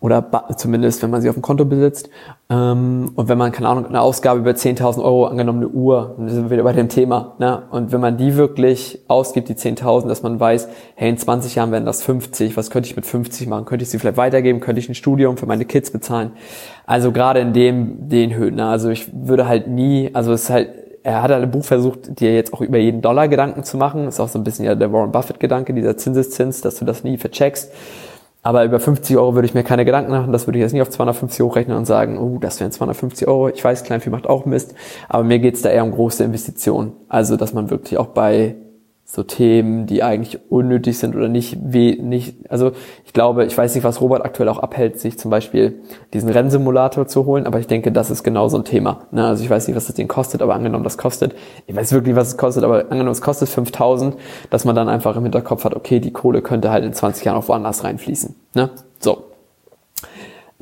oder 0.04 0.22
zumindest, 0.58 1.02
wenn 1.02 1.08
man 1.08 1.22
sie 1.22 1.30
auf 1.30 1.34
dem 1.34 1.40
Konto 1.40 1.64
besitzt. 1.64 2.10
Ähm, 2.50 3.12
und 3.14 3.26
wenn 3.30 3.38
man, 3.38 3.52
keine 3.52 3.70
Ahnung, 3.70 3.86
eine 3.86 4.02
Ausgabe 4.02 4.38
über 4.38 4.50
10.000 4.50 5.02
Euro, 5.02 5.24
angenommen 5.24 5.60
eine 5.60 5.68
Uhr, 5.68 6.16
dann 6.18 6.28
sind 6.28 6.44
wir 6.44 6.50
wieder 6.50 6.62
bei 6.62 6.74
dem 6.74 6.90
Thema. 6.90 7.36
Ne? 7.38 7.62
Und 7.70 7.90
wenn 7.90 8.02
man 8.02 8.18
die 8.18 8.36
wirklich 8.36 8.98
ausgibt, 9.08 9.48
die 9.48 9.54
10.000, 9.54 10.06
dass 10.08 10.22
man 10.22 10.38
weiß, 10.38 10.68
hey, 10.94 11.08
in 11.08 11.16
20 11.16 11.54
Jahren 11.54 11.72
werden 11.72 11.86
das 11.86 12.02
50, 12.02 12.54
was 12.54 12.68
könnte 12.68 12.86
ich 12.86 12.96
mit 12.96 13.06
50 13.06 13.48
machen? 13.48 13.64
Könnte 13.64 13.84
ich 13.84 13.88
sie 13.88 13.98
vielleicht 13.98 14.18
weitergeben? 14.18 14.60
Könnte 14.60 14.78
ich 14.78 14.90
ein 14.90 14.94
Studium 14.94 15.38
für 15.38 15.46
meine 15.46 15.64
Kids 15.64 15.90
bezahlen? 15.90 16.32
Also 16.84 17.10
gerade 17.10 17.40
in 17.40 17.54
dem, 17.54 18.10
den 18.10 18.34
Höhen. 18.34 18.56
Ne? 18.56 18.66
Also 18.66 18.90
ich 18.90 19.08
würde 19.10 19.48
halt 19.48 19.68
nie, 19.68 20.10
also 20.12 20.34
es 20.34 20.42
ist 20.42 20.50
halt 20.50 20.68
er 21.02 21.22
hat 21.22 21.30
halt 21.30 21.44
im 21.44 21.50
Buch 21.50 21.64
versucht, 21.64 22.18
dir 22.18 22.34
jetzt 22.34 22.54
auch 22.54 22.62
über 22.62 22.78
jeden 22.78 23.02
Dollar 23.02 23.28
Gedanken 23.28 23.62
zu 23.62 23.76
machen. 23.76 24.08
ist 24.08 24.20
auch 24.20 24.28
so 24.28 24.38
ein 24.38 24.44
bisschen 24.44 24.64
ja 24.64 24.74
der 24.74 24.90
Warren 24.90 25.12
Buffett-Gedanke, 25.12 25.74
dieser 25.74 25.98
Zinseszins, 25.98 26.62
dass 26.62 26.76
du 26.76 26.86
das 26.86 27.04
nie 27.04 27.18
vercheckst. 27.18 27.70
Aber 28.44 28.62
über 28.64 28.78
50 28.78 29.16
Euro 29.16 29.34
würde 29.34 29.46
ich 29.46 29.54
mir 29.54 29.64
keine 29.64 29.86
Gedanken 29.86 30.12
machen. 30.12 30.30
Das 30.30 30.46
würde 30.46 30.58
ich 30.58 30.62
jetzt 30.62 30.72
nicht 30.72 30.82
auf 30.82 30.90
250 30.90 31.40
hochrechnen 31.42 31.76
und 31.78 31.86
sagen, 31.86 32.18
oh, 32.18 32.38
das 32.38 32.60
wären 32.60 32.70
250 32.70 33.26
Euro. 33.26 33.48
Ich 33.48 33.64
weiß, 33.64 33.84
Kleinvieh 33.84 34.10
macht 34.10 34.26
auch 34.26 34.44
Mist. 34.44 34.74
Aber 35.08 35.24
mir 35.24 35.38
geht 35.38 35.54
es 35.54 35.62
da 35.62 35.70
eher 35.70 35.82
um 35.82 35.92
große 35.92 36.22
Investitionen. 36.22 36.92
Also, 37.08 37.36
dass 37.36 37.54
man 37.54 37.70
wirklich 37.70 37.98
auch 37.98 38.08
bei 38.08 38.54
so 39.06 39.22
Themen, 39.22 39.86
die 39.86 40.02
eigentlich 40.02 40.50
unnötig 40.50 40.98
sind 40.98 41.14
oder 41.14 41.28
nicht, 41.28 41.58
weh, 41.62 41.96
nicht, 42.00 42.50
also 42.50 42.72
ich 43.04 43.12
glaube, 43.12 43.44
ich 43.44 43.56
weiß 43.56 43.74
nicht, 43.74 43.84
was 43.84 44.00
Robert 44.00 44.24
aktuell 44.24 44.48
auch 44.48 44.58
abhält, 44.58 44.98
sich 44.98 45.18
zum 45.18 45.30
Beispiel 45.30 45.82
diesen 46.12 46.30
Rennsimulator 46.30 47.06
zu 47.06 47.26
holen, 47.26 47.46
aber 47.46 47.60
ich 47.60 47.66
denke, 47.66 47.92
das 47.92 48.10
ist 48.10 48.24
genau 48.24 48.48
so 48.48 48.56
ein 48.56 48.64
Thema. 48.64 49.06
Ne? 49.12 49.26
Also 49.26 49.44
ich 49.44 49.50
weiß 49.50 49.68
nicht, 49.68 49.76
was 49.76 49.86
das 49.86 49.94
Ding 49.94 50.08
kostet, 50.08 50.42
aber 50.42 50.54
angenommen, 50.54 50.84
das 50.84 50.98
kostet, 50.98 51.34
ich 51.66 51.76
weiß 51.76 51.92
wirklich, 51.92 52.16
was 52.16 52.28
es 52.28 52.36
kostet, 52.36 52.64
aber 52.64 52.84
angenommen, 52.90 53.10
es 53.10 53.22
kostet 53.22 53.48
5000, 53.50 54.16
dass 54.50 54.64
man 54.64 54.74
dann 54.74 54.88
einfach 54.88 55.16
im 55.16 55.22
Hinterkopf 55.22 55.64
hat, 55.64 55.76
okay, 55.76 56.00
die 56.00 56.12
Kohle 56.12 56.40
könnte 56.40 56.70
halt 56.70 56.84
in 56.84 56.94
20 56.94 57.24
Jahren 57.24 57.36
auch 57.36 57.48
woanders 57.48 57.84
reinfließen. 57.84 58.34
Ne? 58.54 58.70
So. 58.98 59.23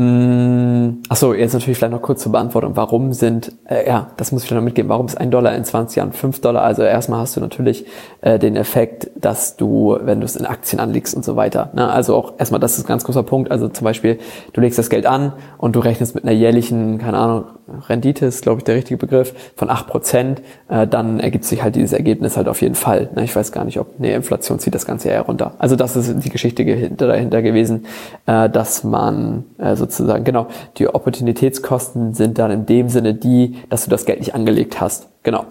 Mm, 0.03 1.03
achso, 1.09 1.33
jetzt 1.33 1.53
natürlich 1.53 1.79
vielleicht 1.79 1.93
noch 1.93 2.03
kurz 2.03 2.23
zur 2.23 2.33
Beantwortung. 2.33 2.77
Warum 2.77 3.13
sind, 3.13 3.53
äh, 3.69 3.87
ja, 3.87 4.11
das 4.17 4.33
muss 4.33 4.45
ich 4.45 4.51
noch 4.51 4.61
mitgeben, 4.61 4.89
warum 4.89 5.07
ist 5.07 5.17
ein 5.17 5.31
Dollar 5.31 5.55
in 5.55 5.65
20 5.65 5.97
Jahren 5.97 6.13
5 6.13 6.41
Dollar? 6.41 6.63
Also 6.63 6.83
erstmal 6.83 7.21
hast 7.21 7.37
du 7.37 7.41
natürlich 7.41 7.87
äh, 8.21 8.39
den 8.39 8.57
Effekt, 8.57 9.11
dass 9.15 9.57
du, 9.57 9.97
wenn 10.03 10.21
du 10.21 10.25
es 10.25 10.37
in 10.37 10.47
Aktien 10.47 10.81
anlegst 10.81 11.15
und 11.15 11.25
so 11.25 11.37
weiter, 11.37 11.71
ne? 11.75 11.89
also 11.91 12.17
auch 12.17 12.35
erstmal, 12.39 12.61
das 12.61 12.79
ist 12.79 12.85
ein 12.85 12.89
ganz 12.89 13.05
großer 13.05 13.23
Punkt, 13.23 13.51
also 13.51 13.69
zum 13.69 13.85
Beispiel, 13.85 14.19
du 14.53 14.61
legst 14.61 14.79
das 14.79 14.91
Geld 14.91 15.07
an 15.07 15.35
und 15.59 15.77
du 15.77 15.81
rechnest 15.81 16.15
mit 16.15 16.25
einer 16.25 16.33
jährlichen, 16.33 16.99
keine 16.99 17.19
Ahnung, 17.19 17.45
Rendite 17.89 18.27
ist, 18.27 18.43
glaube 18.43 18.59
ich, 18.59 18.65
der 18.65 18.75
richtige 18.75 18.99
Begriff, 18.99 19.35
von 19.57 19.69
8%, 19.69 20.37
äh, 20.69 20.87
dann 20.87 21.21
ergibt 21.21 21.45
sich 21.45 21.63
halt 21.63 21.77
dieses 21.77 21.93
Ergebnis 21.93 22.37
halt 22.37 22.49
auf 22.49 22.61
jeden 22.61 22.75
Fall. 22.75 23.09
Ne? 23.15 23.25
Ich 23.25 23.35
weiß 23.35 23.53
gar 23.53 23.65
nicht, 23.65 23.79
ob, 23.79 23.99
nee, 23.99 24.15
Inflation 24.15 24.59
zieht 24.59 24.75
das 24.75 24.87
Ganze 24.87 25.09
eher 25.09 25.23
runter. 25.23 25.55
Also 25.59 25.77
das 25.77 25.97
ist 25.97 26.25
die 26.25 26.29
Geschichte 26.29 26.65
dahinter 26.91 27.43
gewesen, 27.43 27.87
äh, 28.27 28.49
dass 28.51 28.85
man 28.85 29.45
äh, 29.59 29.77
sozusagen, 29.77 29.92
genau, 29.99 30.47
die 30.77 30.89
Opportunitätskosten 30.89 32.15
sind 32.15 32.39
dann 32.39 32.51
in 32.51 32.67
dem 32.67 32.89
Sinne 32.89 33.15
die, 33.15 33.59
dass 33.69 33.85
du 33.85 33.91
das 33.91 34.05
Geld 34.05 34.21
nicht 34.21 34.35
angelegt 34.35 34.81
hast. 34.81 35.09
Genau. 35.23 35.45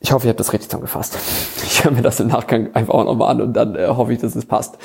Ich 0.00 0.12
hoffe, 0.12 0.26
ihr 0.26 0.30
habt 0.30 0.40
das 0.40 0.52
richtig 0.52 0.68
zusammengefasst. 0.68 1.18
Ich 1.64 1.84
höre 1.84 1.92
mir 1.92 2.02
das 2.02 2.20
im 2.20 2.28
Nachgang 2.28 2.74
einfach 2.74 2.94
auch 2.94 3.04
nochmal 3.04 3.30
an 3.30 3.40
und 3.40 3.54
dann 3.54 3.74
äh, 3.74 3.88
hoffe 3.88 4.12
ich, 4.12 4.20
dass 4.20 4.36
es 4.36 4.44
passt. 4.44 4.78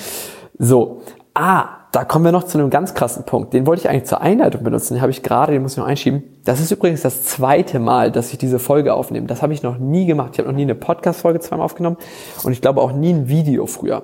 So. 0.57 1.01
Ah, 1.35 1.67
da 1.91 2.05
kommen 2.05 2.25
wir 2.25 2.31
noch 2.31 2.43
zu 2.43 2.57
einem 2.57 2.71
ganz 2.71 2.95
krassen 2.95 3.23
Punkt. 3.23 3.53
Den 3.53 3.67
wollte 3.67 3.81
ich 3.81 3.89
eigentlich 3.89 4.05
zur 4.05 4.21
Einleitung 4.21 4.63
benutzen. 4.63 4.95
Den 4.95 5.01
habe 5.01 5.11
ich 5.11 5.21
gerade, 5.21 5.51
den 5.51 5.61
muss 5.61 5.73
ich 5.73 5.77
noch 5.77 5.85
einschieben. 5.85 6.23
Das 6.45 6.59
ist 6.59 6.71
übrigens 6.71 7.01
das 7.01 7.23
zweite 7.23 7.77
Mal, 7.77 8.11
dass 8.11 8.31
ich 8.31 8.39
diese 8.39 8.57
Folge 8.57 8.95
aufnehme. 8.95 9.27
Das 9.27 9.43
habe 9.43 9.53
ich 9.53 9.61
noch 9.61 9.77
nie 9.77 10.07
gemacht. 10.07 10.31
Ich 10.33 10.39
habe 10.39 10.49
noch 10.49 10.55
nie 10.55 10.63
eine 10.63 10.75
Podcast-Folge 10.75 11.39
zweimal 11.39 11.65
aufgenommen 11.65 11.97
und 12.43 12.51
ich 12.51 12.61
glaube 12.61 12.81
auch 12.81 12.91
nie 12.91 13.13
ein 13.13 13.27
Video 13.27 13.67
früher. 13.67 14.03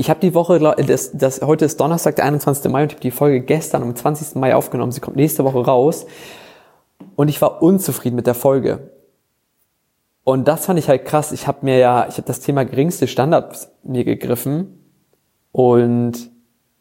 Ich 0.00 0.08
habe 0.08 0.18
die 0.18 0.32
Woche, 0.32 0.58
das, 0.58 1.10
das, 1.12 1.42
heute 1.42 1.66
ist 1.66 1.78
Donnerstag, 1.78 2.16
der 2.16 2.24
21. 2.24 2.72
Mai 2.72 2.84
und 2.84 2.86
ich 2.86 2.94
habe 2.94 3.02
die 3.02 3.10
Folge 3.10 3.42
gestern 3.42 3.82
am 3.82 3.94
20. 3.94 4.34
Mai 4.36 4.54
aufgenommen. 4.54 4.92
Sie 4.92 5.00
kommt 5.00 5.16
nächste 5.16 5.44
Woche 5.44 5.58
raus. 5.58 6.06
Und 7.16 7.28
ich 7.28 7.42
war 7.42 7.60
unzufrieden 7.62 8.16
mit 8.16 8.26
der 8.26 8.32
Folge. 8.32 8.92
Und 10.24 10.48
das 10.48 10.64
fand 10.64 10.78
ich 10.78 10.88
halt 10.88 11.04
krass. 11.04 11.32
Ich 11.32 11.46
habe 11.46 11.66
mir 11.66 11.76
ja, 11.76 12.06
ich 12.08 12.14
habe 12.14 12.26
das 12.26 12.40
Thema 12.40 12.64
geringste 12.64 13.08
Standards 13.08 13.72
mir 13.82 14.04
gegriffen 14.04 14.82
und 15.52 16.30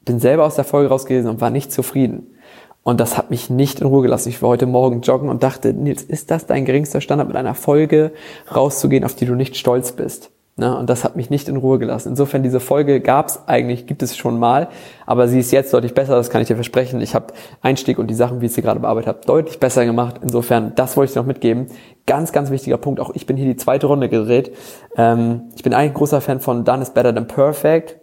bin 0.05 0.21
selber 0.21 0.45
aus 0.45 0.55
der 0.55 0.63
Folge 0.63 0.87
rausgelesen 0.87 1.29
und 1.29 1.41
war 1.41 1.49
nicht 1.49 1.73
zufrieden. 1.73 2.37
Und 2.83 3.01
das 3.01 3.17
hat 3.17 3.31
mich 3.31 3.49
nicht 3.49 3.81
in 3.81 3.87
Ruhe 3.87 4.03
gelassen. 4.03 4.29
Ich 4.29 4.41
war 4.41 4.47
heute 4.47 4.65
Morgen 4.65 5.01
joggen 5.01 5.27
und 5.27 5.43
dachte, 5.43 5.73
Nils, 5.73 6.03
ist 6.03 6.31
das 6.31 6.45
dein 6.45 6.63
geringster 6.63 7.01
Standard, 7.01 7.27
mit 7.27 7.35
einer 7.35 7.53
Folge 7.53 8.13
rauszugehen, 8.55 9.03
auf 9.03 9.15
die 9.15 9.25
du 9.25 9.35
nicht 9.35 9.57
stolz 9.57 9.91
bist? 9.91 10.31
Ne? 10.59 10.77
Und 10.77 10.89
das 10.89 11.05
hat 11.05 11.15
mich 11.15 11.29
nicht 11.29 11.47
in 11.47 11.55
Ruhe 11.55 11.79
gelassen. 11.79 12.09
Insofern, 12.09 12.43
diese 12.43 12.59
Folge 12.59 12.99
gab 12.99 13.27
es 13.27 13.47
eigentlich, 13.47 13.87
gibt 13.87 14.03
es 14.03 14.17
schon 14.17 14.37
mal, 14.37 14.67
aber 15.05 15.29
sie 15.29 15.39
ist 15.39 15.51
jetzt 15.51 15.73
deutlich 15.73 15.93
besser, 15.93 16.15
das 16.15 16.29
kann 16.29 16.41
ich 16.41 16.49
dir 16.49 16.55
versprechen. 16.55 16.99
Ich 16.99 17.15
habe 17.15 17.27
Einstieg 17.61 17.97
und 17.97 18.07
die 18.07 18.13
Sachen, 18.13 18.41
wie 18.41 18.47
ich 18.47 18.53
sie 18.53 18.61
gerade 18.61 18.81
bearbeitet 18.81 19.07
habe, 19.07 19.19
deutlich 19.25 19.59
besser 19.59 19.85
gemacht. 19.85 20.17
Insofern, 20.21 20.73
das 20.75 20.97
wollte 20.97 21.09
ich 21.09 21.13
dir 21.13 21.21
noch 21.21 21.27
mitgeben. 21.27 21.67
Ganz, 22.05 22.33
ganz 22.33 22.51
wichtiger 22.51 22.77
Punkt. 22.77 22.99
Auch 22.99 23.11
ich 23.15 23.25
bin 23.25 23.37
hier 23.37 23.45
die 23.45 23.55
zweite 23.55 23.87
Runde 23.87 24.09
gedreht. 24.09 24.53
Ähm, 24.97 25.43
ich 25.55 25.63
bin 25.63 25.73
eigentlich 25.73 25.91
ein 25.91 25.97
großer 25.97 26.19
Fan 26.19 26.41
von 26.41 26.65
Done 26.65 26.81
is 26.81 26.89
better 26.89 27.15
than 27.15 27.27
perfect, 27.27 27.95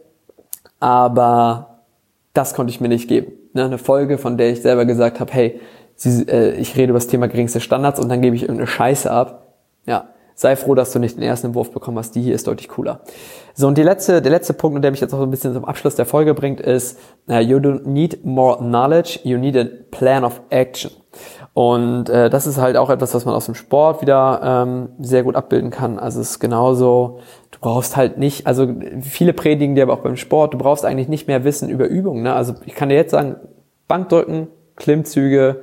aber 0.80 1.82
das 2.32 2.54
konnte 2.54 2.70
ich 2.70 2.80
mir 2.80 2.88
nicht 2.88 3.06
geben. 3.06 3.32
Ne? 3.52 3.66
Eine 3.66 3.78
Folge, 3.78 4.16
von 4.16 4.38
der 4.38 4.50
ich 4.50 4.62
selber 4.62 4.86
gesagt 4.86 5.20
habe, 5.20 5.32
hey, 5.32 5.60
sie, 5.94 6.22
äh, 6.28 6.54
ich 6.54 6.74
rede 6.76 6.90
über 6.90 6.98
das 6.98 7.06
Thema 7.06 7.28
geringste 7.28 7.60
Standards 7.60 8.00
und 8.00 8.08
dann 8.08 8.22
gebe 8.22 8.34
ich 8.34 8.42
irgendeine 8.42 8.66
Scheiße 8.66 9.10
ab. 9.10 9.54
Ja, 9.86 10.08
sei 10.36 10.54
froh, 10.54 10.74
dass 10.74 10.92
du 10.92 10.98
nicht 10.98 11.16
den 11.16 11.22
ersten 11.22 11.48
Entwurf 11.48 11.72
bekommen 11.72 11.98
hast. 11.98 12.14
Die 12.14 12.20
hier 12.20 12.34
ist 12.34 12.46
deutlich 12.46 12.68
cooler. 12.68 13.00
So, 13.54 13.66
und 13.66 13.78
die 13.78 13.82
letzte, 13.82 14.20
der 14.20 14.30
letzte 14.30 14.52
Punkt, 14.52 14.84
der 14.84 14.90
mich 14.90 15.00
jetzt 15.00 15.14
auch 15.14 15.18
so 15.18 15.24
ein 15.24 15.30
bisschen 15.30 15.54
zum 15.54 15.64
Abschluss 15.64 15.96
der 15.96 16.04
Folge 16.04 16.34
bringt, 16.34 16.60
ist, 16.60 16.98
uh, 17.28 17.38
you 17.38 17.56
don't 17.56 17.88
need 17.88 18.24
more 18.24 18.58
knowledge, 18.58 19.18
you 19.24 19.38
need 19.38 19.56
a 19.56 19.66
plan 19.90 20.24
of 20.24 20.42
action. 20.50 20.92
Und 21.54 22.10
äh, 22.10 22.28
das 22.28 22.46
ist 22.46 22.58
halt 22.58 22.76
auch 22.76 22.90
etwas, 22.90 23.14
was 23.14 23.24
man 23.24 23.34
aus 23.34 23.46
dem 23.46 23.54
Sport 23.54 24.02
wieder 24.02 24.40
ähm, 24.44 24.90
sehr 24.98 25.22
gut 25.22 25.36
abbilden 25.36 25.70
kann. 25.70 25.98
Also 25.98 26.20
es 26.20 26.32
ist 26.32 26.38
genauso, 26.38 27.20
du 27.50 27.58
brauchst 27.60 27.96
halt 27.96 28.18
nicht, 28.18 28.46
also 28.46 28.68
viele 29.00 29.32
predigen 29.32 29.74
dir 29.74 29.84
aber 29.84 29.94
auch 29.94 30.02
beim 30.02 30.16
Sport, 30.16 30.52
du 30.52 30.58
brauchst 30.58 30.84
eigentlich 30.84 31.08
nicht 31.08 31.28
mehr 31.28 31.44
Wissen 31.44 31.70
über 31.70 31.86
Übungen. 31.86 32.24
Ne? 32.24 32.34
Also 32.34 32.52
ich 32.66 32.74
kann 32.74 32.90
dir 32.90 32.96
jetzt 32.96 33.12
sagen, 33.12 33.36
Bankdrücken, 33.88 34.48
Klimmzüge, 34.76 35.62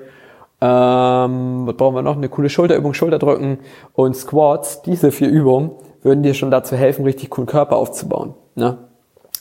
ähm, 0.64 1.68
was 1.68 1.76
brauchen 1.76 1.96
wir 1.96 2.02
noch? 2.02 2.16
Eine 2.16 2.30
coole 2.30 2.50
Schulterübung, 2.50 2.94
Schulterdrücken 2.94 3.58
und 3.94 4.16
Squats. 4.16 4.82
Diese 4.82 5.12
vier 5.12 5.28
Übungen 5.28 5.72
würden 6.04 6.24
dir 6.24 6.34
schon 6.34 6.52
dazu 6.52 6.78
helfen, 6.78 7.04
richtig 7.04 7.32
coolen 7.32 7.48
Körper 7.48 7.76
aufzubauen. 7.76 8.34
Ne? 8.56 8.78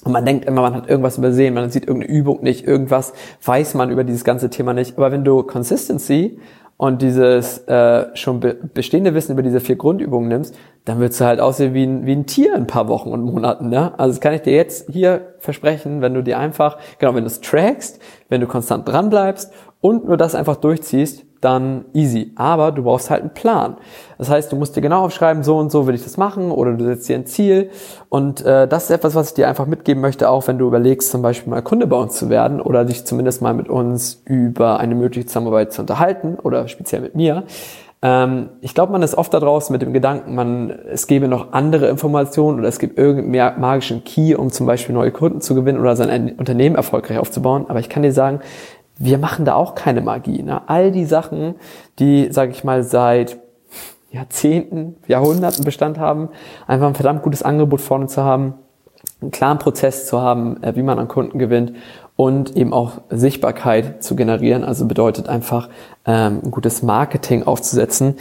Und 0.04 0.10
man 0.10 0.26
denkt 0.26 0.46
immer, 0.46 0.62
man 0.62 0.74
hat 0.74 0.88
irgendwas 0.88 1.18
übersehen, 1.18 1.54
man 1.54 1.70
sieht 1.70 1.86
irgendeine 1.86 2.12
Übung 2.12 2.42
nicht, 2.42 2.66
irgendwas 2.66 3.12
weiß 3.44 3.74
man 3.74 3.90
über 3.90 4.02
dieses 4.02 4.24
ganze 4.24 4.50
Thema 4.50 4.74
nicht. 4.74 4.98
Aber 4.98 5.12
wenn 5.12 5.22
du 5.22 5.44
Consistency 5.44 6.40
und 6.76 7.02
dieses 7.02 7.58
äh, 7.68 8.06
schon 8.16 8.40
be 8.40 8.54
bestehende 8.74 9.14
Wissen 9.14 9.32
über 9.32 9.42
diese 9.42 9.60
vier 9.60 9.76
Grundübungen 9.76 10.28
nimmst, 10.28 10.56
dann 10.84 10.98
wirst 10.98 11.20
du 11.20 11.24
halt 11.24 11.38
aussehen 11.38 11.72
wie 11.72 11.84
ein, 11.84 12.04
wie 12.04 12.16
ein 12.16 12.26
Tier 12.26 12.56
in 12.56 12.62
ein 12.62 12.66
paar 12.66 12.88
Wochen 12.88 13.10
und 13.10 13.22
Monaten. 13.22 13.68
Ne? 13.68 13.96
Also 13.96 14.14
das 14.14 14.20
kann 14.20 14.34
ich 14.34 14.42
dir 14.42 14.54
jetzt 14.54 14.90
hier 14.90 15.34
versprechen, 15.38 16.00
wenn 16.00 16.14
du 16.14 16.24
dir 16.24 16.40
einfach, 16.40 16.78
genau, 16.98 17.14
wenn 17.14 17.22
du 17.22 17.28
es 17.28 17.40
trackst, 17.40 18.00
wenn 18.28 18.40
du 18.40 18.48
konstant 18.48 18.88
dran 18.88 19.08
bleibst 19.08 19.52
und 19.82 20.06
nur 20.06 20.16
das 20.16 20.34
einfach 20.34 20.56
durchziehst, 20.56 21.26
dann 21.42 21.86
easy. 21.92 22.32
Aber 22.36 22.70
du 22.70 22.84
brauchst 22.84 23.10
halt 23.10 23.22
einen 23.22 23.34
Plan. 23.34 23.76
Das 24.16 24.30
heißt, 24.30 24.50
du 24.52 24.56
musst 24.56 24.76
dir 24.76 24.80
genau 24.80 25.04
aufschreiben, 25.04 25.42
so 25.42 25.58
und 25.58 25.72
so 25.72 25.88
will 25.88 25.94
ich 25.94 26.04
das 26.04 26.16
machen 26.16 26.52
oder 26.52 26.72
du 26.74 26.84
setzt 26.84 27.08
dir 27.08 27.16
ein 27.16 27.26
Ziel. 27.26 27.70
Und 28.08 28.46
äh, 28.46 28.68
das 28.68 28.84
ist 28.84 28.90
etwas, 28.90 29.16
was 29.16 29.30
ich 29.30 29.34
dir 29.34 29.48
einfach 29.48 29.66
mitgeben 29.66 30.00
möchte, 30.00 30.30
auch 30.30 30.46
wenn 30.46 30.58
du 30.58 30.68
überlegst, 30.68 31.10
zum 31.10 31.20
Beispiel 31.20 31.50
mal 31.50 31.62
Kunde 31.62 31.88
bei 31.88 31.96
uns 31.96 32.14
zu 32.14 32.30
werden 32.30 32.60
oder 32.60 32.84
dich 32.84 33.04
zumindest 33.04 33.42
mal 33.42 33.54
mit 33.54 33.68
uns 33.68 34.22
über 34.24 34.78
eine 34.78 34.94
mögliche 34.94 35.26
Zusammenarbeit 35.26 35.72
zu 35.72 35.82
unterhalten 35.82 36.36
oder 36.40 36.68
speziell 36.68 37.02
mit 37.02 37.16
mir. 37.16 37.42
Ähm, 38.02 38.50
ich 38.60 38.74
glaube, 38.74 38.92
man 38.92 39.02
ist 39.02 39.16
oft 39.16 39.34
da 39.34 39.40
draußen 39.40 39.72
mit 39.72 39.82
dem 39.82 39.92
Gedanken, 39.92 40.36
man, 40.36 40.70
es 40.70 41.08
gäbe 41.08 41.26
noch 41.26 41.52
andere 41.52 41.88
Informationen 41.88 42.60
oder 42.60 42.68
es 42.68 42.78
gibt 42.78 42.98
irgendeinen 42.98 43.60
magischen 43.60 44.04
Key, 44.04 44.36
um 44.36 44.50
zum 44.50 44.66
Beispiel 44.66 44.94
neue 44.94 45.10
Kunden 45.12 45.40
zu 45.40 45.56
gewinnen 45.56 45.80
oder 45.80 45.96
sein 45.96 46.34
Unternehmen 46.36 46.76
erfolgreich 46.76 47.18
aufzubauen. 47.18 47.66
Aber 47.68 47.80
ich 47.80 47.88
kann 47.88 48.02
dir 48.02 48.12
sagen, 48.12 48.40
wir 49.02 49.18
machen 49.18 49.44
da 49.44 49.54
auch 49.54 49.74
keine 49.74 50.00
Magie. 50.00 50.42
Ne? 50.42 50.62
All 50.68 50.92
die 50.92 51.04
Sachen, 51.04 51.56
die, 51.98 52.30
sage 52.30 52.52
ich 52.52 52.62
mal, 52.62 52.84
seit 52.84 53.36
Jahrzehnten, 54.12 54.96
Jahrhunderten 55.08 55.64
Bestand 55.64 55.98
haben, 55.98 56.28
einfach 56.68 56.86
ein 56.86 56.94
verdammt 56.94 57.22
gutes 57.22 57.42
Angebot 57.42 57.80
vorne 57.80 58.06
zu 58.06 58.22
haben, 58.22 58.54
einen 59.20 59.32
klaren 59.32 59.58
Prozess 59.58 60.06
zu 60.06 60.20
haben, 60.20 60.62
äh, 60.62 60.76
wie 60.76 60.82
man 60.82 61.00
an 61.00 61.08
Kunden 61.08 61.38
gewinnt 61.38 61.72
und 62.14 62.56
eben 62.56 62.72
auch 62.72 63.00
Sichtbarkeit 63.10 64.04
zu 64.04 64.14
generieren. 64.14 64.62
Also 64.62 64.86
bedeutet 64.86 65.28
einfach 65.28 65.68
ähm, 66.06 66.40
ein 66.44 66.50
gutes 66.52 66.82
Marketing 66.82 67.42
aufzusetzen. 67.42 68.16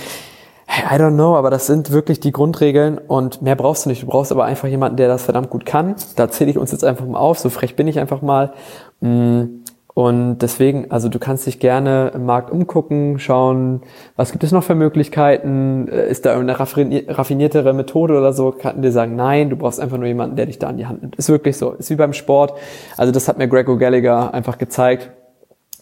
Hey, 0.66 0.98
I 0.98 1.02
don't 1.02 1.14
know, 1.14 1.36
aber 1.36 1.52
das 1.52 1.68
sind 1.68 1.92
wirklich 1.92 2.22
die 2.22 2.32
Grundregeln 2.32 2.98
und 2.98 3.42
mehr 3.42 3.56
brauchst 3.56 3.86
du 3.86 3.90
nicht. 3.90 4.02
Du 4.02 4.08
brauchst 4.08 4.32
aber 4.32 4.46
einfach 4.46 4.70
jemanden, 4.70 4.98
der 4.98 5.10
das 5.10 5.24
verdammt 5.24 5.50
gut 5.50 5.66
kann. 5.66 5.96
Da 6.16 6.30
zähle 6.30 6.50
ich 6.50 6.58
uns 6.58 6.72
jetzt 6.72 6.86
einfach 6.86 7.06
mal 7.06 7.20
auf. 7.20 7.38
So 7.38 7.50
frech 7.50 7.76
bin 7.76 7.88
ich 7.88 8.00
einfach 8.00 8.24
mal. 8.24 8.54
Mm 9.02 9.61
und 9.94 10.40
deswegen, 10.40 10.90
also 10.90 11.10
du 11.10 11.20
kannst 11.20 11.46
dich 11.48 11.60
gerne 11.60 12.12
im 12.16 12.26
Markt 12.26 12.50
umgucken, 12.50 13.20
schauen, 13.20 13.82
was 14.16 14.32
gibt 14.32 14.44
es 14.44 14.52
noch 14.52 14.64
für 14.64 14.76
Möglichkeiten, 14.76 15.88
äh, 15.90 16.10
ist 16.10 16.26
da 16.26 16.40
eine 16.40 16.58
raffiniertere 16.60 17.74
Methode 17.74 18.18
oder 18.18 18.32
so, 18.32 18.52
kann 18.52 18.82
dir 18.82 18.92
sagen, 18.92 19.16
nein, 19.16 19.50
du 19.50 19.58
brauchst 19.58 19.82
einfach 19.82 19.98
nur 19.98 20.08
jemanden, 20.08 20.38
der 20.38 20.46
dich 20.46 20.60
da 20.60 20.68
an 20.68 20.78
die 20.78 20.86
Hand 20.86 21.02
nimmt. 21.02 21.18
Ist 21.18 21.30
wirklich 21.30 21.58
so, 21.58 21.72
ist 21.72 21.90
wie 21.90 21.96
beim 21.96 22.14
Sport. 22.14 22.54
Also 22.96 23.12
das 23.12 23.28
hat 23.28 23.38
mir 23.38 23.50
Greg 23.50 23.68
O'Gallagher 23.68 24.32
einfach 24.32 24.58
gezeigt, 24.58 25.10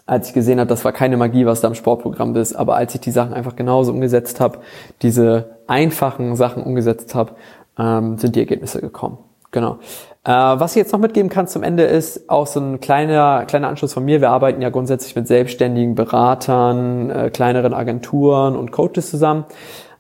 als 0.08 0.30
ich 0.30 0.34
gesehen 0.34 0.60
habe, 0.60 0.68
das 0.68 0.84
war 0.84 0.92
keine 0.92 1.18
Magie, 1.18 1.46
was 1.46 1.62
da 1.62 1.68
im 1.68 1.76
Sportprogramm 1.76 2.36
ist, 2.36 2.56
aber 2.56 2.76
als 2.76 2.96
ich 2.96 3.02
die 3.02 3.12
Sachen 3.12 3.34
einfach 3.34 3.56
genauso 3.56 3.92
umgesetzt 3.92 4.40
habe, 4.40 4.58
diese 5.04 5.58
einfachen 5.68 6.36
Sachen 6.36 6.64
umgesetzt 6.64 7.14
habe, 7.14 7.34
ähm, 7.78 8.18
sind 8.18 8.36
die 8.36 8.40
Ergebnisse 8.40 8.82
gekommen. 8.82 9.20
Genau. 9.52 9.78
Äh, 10.26 10.32
was 10.32 10.72
ich 10.72 10.78
jetzt 10.78 10.92
noch 10.92 11.00
mitgeben 11.00 11.30
kann 11.30 11.48
zum 11.48 11.64
Ende 11.64 11.84
ist 11.84 12.30
auch 12.30 12.46
so 12.46 12.60
ein 12.60 12.80
kleiner, 12.80 13.46
kleiner 13.46 13.70
Anschluss 13.70 13.94
von 13.94 14.04
mir. 14.04 14.20
Wir 14.20 14.32
arbeiten 14.32 14.62
ja 14.62 14.70
grundsätzlich 14.70 15.16
mit 15.16 15.28
selbstständigen 15.28 15.96
Beratern, 15.96 17.10
äh, 17.10 17.30
kleineren 17.30 17.74
Agenturen 17.74 18.58
und 18.58 18.72
Coaches 18.72 19.10
zusammen. 19.10 19.46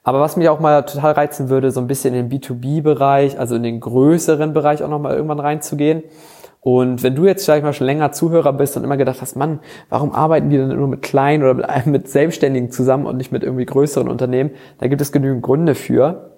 Aber 0.03 0.19
was 0.19 0.37
mich 0.37 0.49
auch 0.49 0.59
mal 0.59 0.83
total 0.83 1.13
reizen 1.13 1.49
würde, 1.49 1.71
so 1.71 1.79
ein 1.79 1.87
bisschen 1.87 2.13
in 2.13 2.29
den 2.29 2.41
B2B-Bereich, 2.41 3.39
also 3.39 3.55
in 3.55 3.63
den 3.63 3.79
größeren 3.79 4.53
Bereich 4.53 4.83
auch 4.83 4.89
nochmal 4.89 5.15
irgendwann 5.15 5.39
reinzugehen. 5.39 6.03
Und 6.61 7.03
wenn 7.03 7.15
du 7.15 7.25
jetzt, 7.25 7.45
sag 7.45 7.57
ich 7.57 7.63
mal, 7.63 7.73
schon 7.73 7.87
länger 7.87 8.11
Zuhörer 8.11 8.51
bist 8.51 8.75
und 8.75 8.83
immer 8.83 8.97
gedacht 8.97 9.21
hast, 9.21 9.35
Mann, 9.35 9.59
warum 9.89 10.11
arbeiten 10.11 10.49
die 10.49 10.57
denn 10.57 10.67
nur 10.67 10.87
mit 10.87 11.01
kleinen 11.01 11.43
oder 11.43 11.53
mit, 11.53 11.85
mit 11.85 12.07
Selbstständigen 12.09 12.71
zusammen 12.71 13.05
und 13.05 13.17
nicht 13.17 13.31
mit 13.31 13.43
irgendwie 13.43 13.65
größeren 13.65 14.09
Unternehmen, 14.09 14.51
da 14.79 14.87
gibt 14.87 15.01
es 15.01 15.11
genügend 15.11 15.43
Gründe 15.43 15.75
für. 15.75 16.31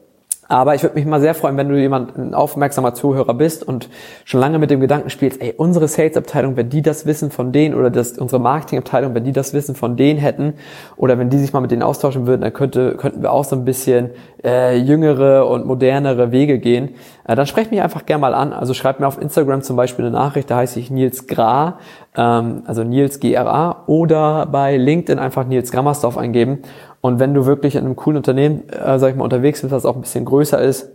Aber 0.52 0.76
ich 0.76 0.84
würde 0.84 0.96
mich 0.96 1.06
mal 1.06 1.22
sehr 1.22 1.34
freuen, 1.34 1.56
wenn 1.56 1.70
du 1.70 1.80
jemand, 1.80 2.18
ein 2.18 2.34
aufmerksamer 2.34 2.94
Zuhörer 2.94 3.34
bist 3.34 3.66
und 3.66 3.88
schon 4.26 4.42
lange 4.42 4.60
mit 4.60 4.70
dem 4.70 4.82
Gedanken 4.82 5.10
spielst, 5.10 5.42
ey, 5.42 5.54
unsere 5.56 5.88
Sales-Abteilung, 5.88 6.58
wenn 6.58 6.70
die 6.70 6.82
das 6.82 7.06
Wissen 7.06 7.32
von 7.32 7.54
denen 7.54 7.74
oder 7.74 7.90
das, 7.90 8.18
unsere 8.18 8.42
Marketing-Abteilung, 8.42 9.16
wenn 9.16 9.24
die 9.24 9.32
das 9.32 9.54
Wissen 9.54 9.76
von 9.76 9.96
denen 9.96 10.20
hätten 10.20 10.56
oder 10.98 11.18
wenn 11.18 11.30
die 11.30 11.38
sich 11.38 11.54
mal 11.54 11.62
mit 11.62 11.72
denen 11.72 11.84
austauschen 11.84 12.28
würden, 12.28 12.42
dann 12.42 12.52
könnte, 12.52 12.98
könnten 12.98 13.22
wir 13.22 13.32
auch 13.32 13.46
so 13.46 13.56
ein 13.56 13.64
bisschen 13.64 14.10
äh, 14.44 14.76
jüngere 14.76 15.48
und 15.48 15.66
modernere 15.66 16.34
Wege 16.34 16.60
gehen. 16.60 16.96
Äh, 17.26 17.38
dann 17.38 17.46
sprech 17.48 17.72
mich 17.72 17.82
einfach 17.82 18.06
gerne 18.06 18.20
mal 18.20 18.34
an. 18.34 18.52
Also 18.52 18.74
schreib 18.74 19.00
mir 19.00 19.08
auf 19.08 19.22
Instagram 19.22 19.62
zum 19.62 19.78
Beispiel 19.78 20.04
eine 20.04 20.14
Nachricht, 20.14 20.52
da 20.52 20.58
heiße 20.58 20.82
ich 20.82 20.92
Nils 20.92 21.28
Gra, 21.28 21.80
ähm, 22.18 22.64
also 22.66 22.84
Nils 22.84 23.22
GRA 23.22 23.84
oder 23.88 24.48
bei 24.48 24.76
LinkedIn 24.76 25.18
einfach 25.18 25.46
Nils 25.46 25.72
Grammersdorf 25.72 26.18
eingeben 26.18 26.64
und 27.02 27.20
wenn 27.20 27.34
du 27.34 27.46
wirklich 27.46 27.76
in 27.76 27.86
einem 27.86 27.96
coolen 27.96 28.18
Unternehmen, 28.18 28.70
äh, 28.70 29.00
sag 29.00 29.10
ich 29.10 29.16
mal, 29.16 29.24
unterwegs 29.24 29.62
bist, 29.62 29.74
was 29.74 29.86
auch 29.86 29.96
ein 29.96 30.02
bisschen 30.02 30.26
größer 30.26 30.62
ist, 30.62 30.90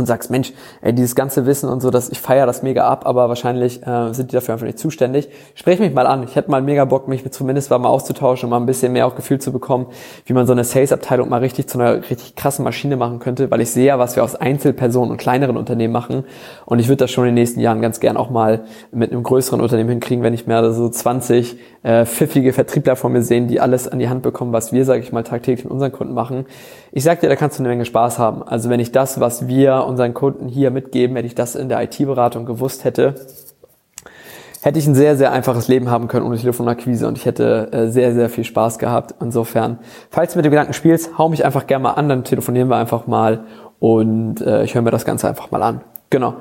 und 0.00 0.06
sagst, 0.06 0.30
Mensch, 0.30 0.52
ey, 0.80 0.92
dieses 0.92 1.14
ganze 1.14 1.46
Wissen 1.46 1.68
und 1.68 1.80
so, 1.80 1.90
dass 1.90 2.08
ich 2.08 2.20
feiere 2.20 2.46
das 2.46 2.62
mega 2.62 2.88
ab, 2.88 3.06
aber 3.06 3.28
wahrscheinlich 3.28 3.86
äh, 3.86 4.12
sind 4.12 4.32
die 4.32 4.34
dafür 4.34 4.54
einfach 4.54 4.66
nicht 4.66 4.78
zuständig. 4.78 5.28
Sprech 5.54 5.78
mich 5.78 5.92
mal 5.92 6.06
an. 6.06 6.22
Ich 6.24 6.36
hätte 6.36 6.50
mal 6.50 6.62
mega 6.62 6.84
Bock, 6.84 7.06
mich 7.06 7.28
zumindest 7.30 7.70
mal 7.70 7.84
auszutauschen 7.84 8.46
und 8.46 8.50
mal 8.50 8.56
ein 8.56 8.66
bisschen 8.66 8.92
mehr 8.92 9.06
auch 9.06 9.14
Gefühl 9.14 9.40
zu 9.40 9.52
bekommen, 9.52 9.86
wie 10.24 10.32
man 10.32 10.46
so 10.46 10.52
eine 10.52 10.64
Sales-Abteilung 10.64 11.28
mal 11.28 11.40
richtig 11.40 11.68
zu 11.68 11.78
einer 11.78 11.96
richtig 12.08 12.34
krassen 12.34 12.64
Maschine 12.64 12.96
machen 12.96 13.18
könnte, 13.18 13.50
weil 13.50 13.60
ich 13.60 13.70
sehe 13.70 13.86
ja, 13.86 13.98
was 13.98 14.16
wir 14.16 14.24
aus 14.24 14.34
Einzelpersonen 14.34 15.10
und 15.10 15.16
kleineren 15.18 15.56
Unternehmen 15.56 15.92
machen. 15.92 16.24
Und 16.64 16.78
ich 16.78 16.88
würde 16.88 17.04
das 17.04 17.10
schon 17.10 17.24
in 17.24 17.30
den 17.30 17.34
nächsten 17.34 17.60
Jahren 17.60 17.82
ganz 17.82 18.00
gern 18.00 18.16
auch 18.16 18.30
mal 18.30 18.64
mit 18.92 19.12
einem 19.12 19.22
größeren 19.22 19.60
Unternehmen 19.60 19.90
hinkriegen, 19.90 20.24
wenn 20.24 20.34
ich 20.34 20.46
mehr 20.46 20.72
so 20.72 20.88
20 20.88 21.58
äh, 21.82 22.04
pfiffige 22.04 22.52
Vertriebler 22.52 22.96
vor 22.96 23.10
mir 23.10 23.22
sehen, 23.22 23.48
die 23.48 23.60
alles 23.60 23.88
an 23.88 23.98
die 23.98 24.08
Hand 24.08 24.22
bekommen, 24.22 24.52
was 24.52 24.72
wir, 24.72 24.84
sage 24.84 25.00
ich 25.00 25.12
mal, 25.12 25.22
tagtäglich 25.22 25.64
mit 25.64 25.72
unseren 25.72 25.92
Kunden 25.92 26.12
machen. 26.12 26.46
Ich 26.92 27.04
sag 27.04 27.20
dir, 27.20 27.28
da 27.28 27.36
kannst 27.36 27.58
du 27.58 27.62
eine 27.62 27.70
Menge 27.70 27.84
Spaß 27.84 28.18
haben. 28.18 28.42
Also 28.42 28.68
wenn 28.68 28.80
ich 28.80 28.92
das, 28.92 29.20
was 29.20 29.48
wir 29.48 29.84
unseren 29.86 30.12
Kunden 30.12 30.48
hier 30.48 30.70
mitgeben, 30.70 31.16
wenn 31.16 31.24
ich 31.24 31.34
das 31.34 31.54
in 31.54 31.68
der 31.68 31.82
IT-Beratung 31.82 32.44
gewusst 32.44 32.84
hätte, 32.84 33.14
hätte 34.62 34.78
ich 34.78 34.86
ein 34.86 34.94
sehr, 34.94 35.16
sehr 35.16 35.32
einfaches 35.32 35.68
Leben 35.68 35.90
haben 35.90 36.08
können 36.08 36.26
ohne 36.26 36.36
Telefonakquise 36.36 37.08
und 37.08 37.16
ich 37.16 37.24
hätte 37.24 37.72
äh, 37.72 37.88
sehr, 37.88 38.12
sehr 38.12 38.28
viel 38.28 38.44
Spaß 38.44 38.78
gehabt. 38.78 39.14
Insofern, 39.20 39.78
falls 40.10 40.32
du 40.32 40.38
mit 40.38 40.44
dem 40.44 40.50
Gedanken 40.50 40.74
spielst, 40.74 41.16
hau 41.16 41.28
mich 41.28 41.44
einfach 41.44 41.66
gerne 41.66 41.84
mal 41.84 41.92
an, 41.92 42.08
dann 42.08 42.24
telefonieren 42.24 42.68
wir 42.68 42.76
einfach 42.76 43.06
mal 43.06 43.44
und 43.78 44.42
äh, 44.42 44.64
ich 44.64 44.74
höre 44.74 44.82
mir 44.82 44.90
das 44.90 45.06
Ganze 45.06 45.28
einfach 45.28 45.50
mal 45.50 45.62
an. 45.62 45.80
Genau. 46.10 46.34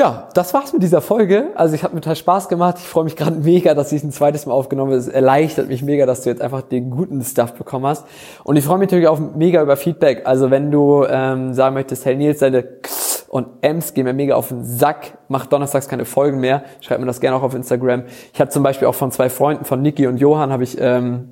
Ja, 0.00 0.28
das 0.32 0.54
war's 0.54 0.72
mit 0.72 0.82
dieser 0.82 1.02
Folge. 1.02 1.50
Also 1.56 1.74
ich 1.74 1.84
habe 1.84 1.94
mir 1.94 2.00
total 2.00 2.16
Spaß 2.16 2.48
gemacht. 2.48 2.76
Ich 2.78 2.88
freue 2.88 3.04
mich 3.04 3.16
gerade 3.16 3.36
mega, 3.36 3.74
dass 3.74 3.92
ich 3.92 4.02
ein 4.02 4.12
zweites 4.12 4.46
Mal 4.46 4.54
aufgenommen 4.54 4.92
habe. 4.92 4.98
Es 4.98 5.08
erleichtert 5.08 5.68
mich 5.68 5.82
mega, 5.82 6.06
dass 6.06 6.22
du 6.22 6.30
jetzt 6.30 6.40
einfach 6.40 6.62
den 6.62 6.88
guten 6.88 7.22
Stuff 7.22 7.52
bekommen 7.52 7.84
hast. 7.84 8.06
Und 8.42 8.56
ich 8.56 8.64
freue 8.64 8.78
mich 8.78 8.86
natürlich 8.86 9.08
auch 9.08 9.18
mega 9.18 9.60
über 9.60 9.76
Feedback. 9.76 10.22
Also 10.24 10.50
wenn 10.50 10.70
du 10.70 11.04
ähm, 11.06 11.52
sagen 11.52 11.74
möchtest, 11.74 12.06
hey 12.06 12.16
Nils, 12.16 12.38
deine 12.38 12.60
X 12.60 13.26
und 13.28 13.48
Ms 13.60 13.92
gehen 13.92 14.04
mir 14.04 14.14
mega 14.14 14.36
auf 14.36 14.48
den 14.48 14.64
Sack, 14.64 15.18
mach 15.28 15.44
donnerstags 15.44 15.86
keine 15.86 16.06
Folgen 16.06 16.40
mehr, 16.40 16.64
schreib 16.80 16.98
mir 16.98 17.04
das 17.04 17.20
gerne 17.20 17.36
auch 17.36 17.42
auf 17.42 17.54
Instagram. 17.54 18.04
Ich 18.32 18.40
habe 18.40 18.48
zum 18.48 18.62
Beispiel 18.62 18.88
auch 18.88 18.94
von 18.94 19.10
zwei 19.10 19.28
Freunden, 19.28 19.66
von 19.66 19.82
Niki 19.82 20.06
und 20.06 20.16
Johann, 20.16 20.50
habe 20.50 20.64
ich 20.64 20.78
ähm, 20.80 21.28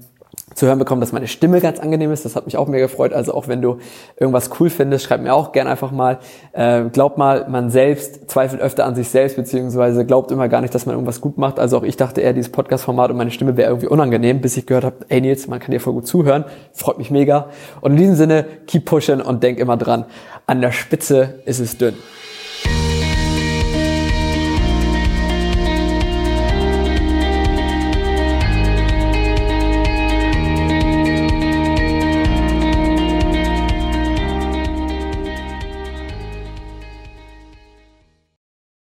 zu 0.59 0.67
hören 0.67 0.79
bekommen, 0.79 1.01
dass 1.01 1.13
meine 1.13 1.29
Stimme 1.29 1.61
ganz 1.61 1.79
angenehm 1.79 2.13
ist. 2.13 2.25
Das 2.25 2.37
hat 2.37 2.47
mich 2.47 2.57
auch 2.57 2.67
mega 2.67 2.87
gefreut. 2.87 3.13
Also 3.13 3.33
auch 3.33 3.49
wenn 3.49 3.63
du 3.63 3.79
irgendwas 4.19 4.51
cool 4.59 4.71
findest, 4.71 5.05
schreib 5.05 5.21
mir 5.21 5.35
auch 5.35 5.53
gern 5.53 5.67
einfach 5.67 5.91
mal. 5.91 6.19
Äh, 6.53 6.85
glaub 6.93 7.17
mal, 7.17 7.47
man 7.49 7.71
selbst 7.71 8.31
zweifelt 8.31 8.61
öfter 8.61 8.85
an 8.85 8.95
sich 8.95 9.09
selbst, 9.09 9.37
beziehungsweise 9.37 10.05
glaubt 10.05 10.31
immer 10.31 10.49
gar 10.49 10.61
nicht, 10.61 10.75
dass 10.75 10.87
man 10.87 10.95
irgendwas 10.95 11.21
gut 11.21 11.39
macht. 11.39 11.59
Also 11.59 11.79
auch 11.79 11.83
ich 11.85 11.97
dachte 11.97 12.21
eher, 12.21 12.33
dieses 12.33 12.53
Podcast-Format 12.53 13.11
und 13.11 13.17
meine 13.17 13.31
Stimme 13.31 13.57
wäre 13.57 13.71
irgendwie 13.71 13.89
unangenehm, 13.89 14.41
bis 14.41 14.57
ich 14.57 14.67
gehört 14.67 14.85
habe, 14.85 14.97
ey 15.09 15.21
Nils, 15.21 15.47
man 15.47 15.61
kann 15.61 15.71
dir 15.71 15.81
voll 15.81 15.95
gut 15.95 16.07
zuhören. 16.07 16.45
Freut 16.73 16.99
mich 16.99 17.11
mega. 17.11 17.47
Und 17.81 17.93
in 17.93 17.97
diesem 17.99 18.17
Sinne, 18.17 18.45
keep 18.67 18.85
pushing 18.85 19.21
und 19.21 19.43
denk 19.43 19.59
immer 19.59 19.77
dran, 19.77 20.05
an 20.47 20.61
der 20.61 20.73
Spitze 20.73 21.41
ist 21.45 21.61
es 21.61 21.79
dünn. 21.79 21.95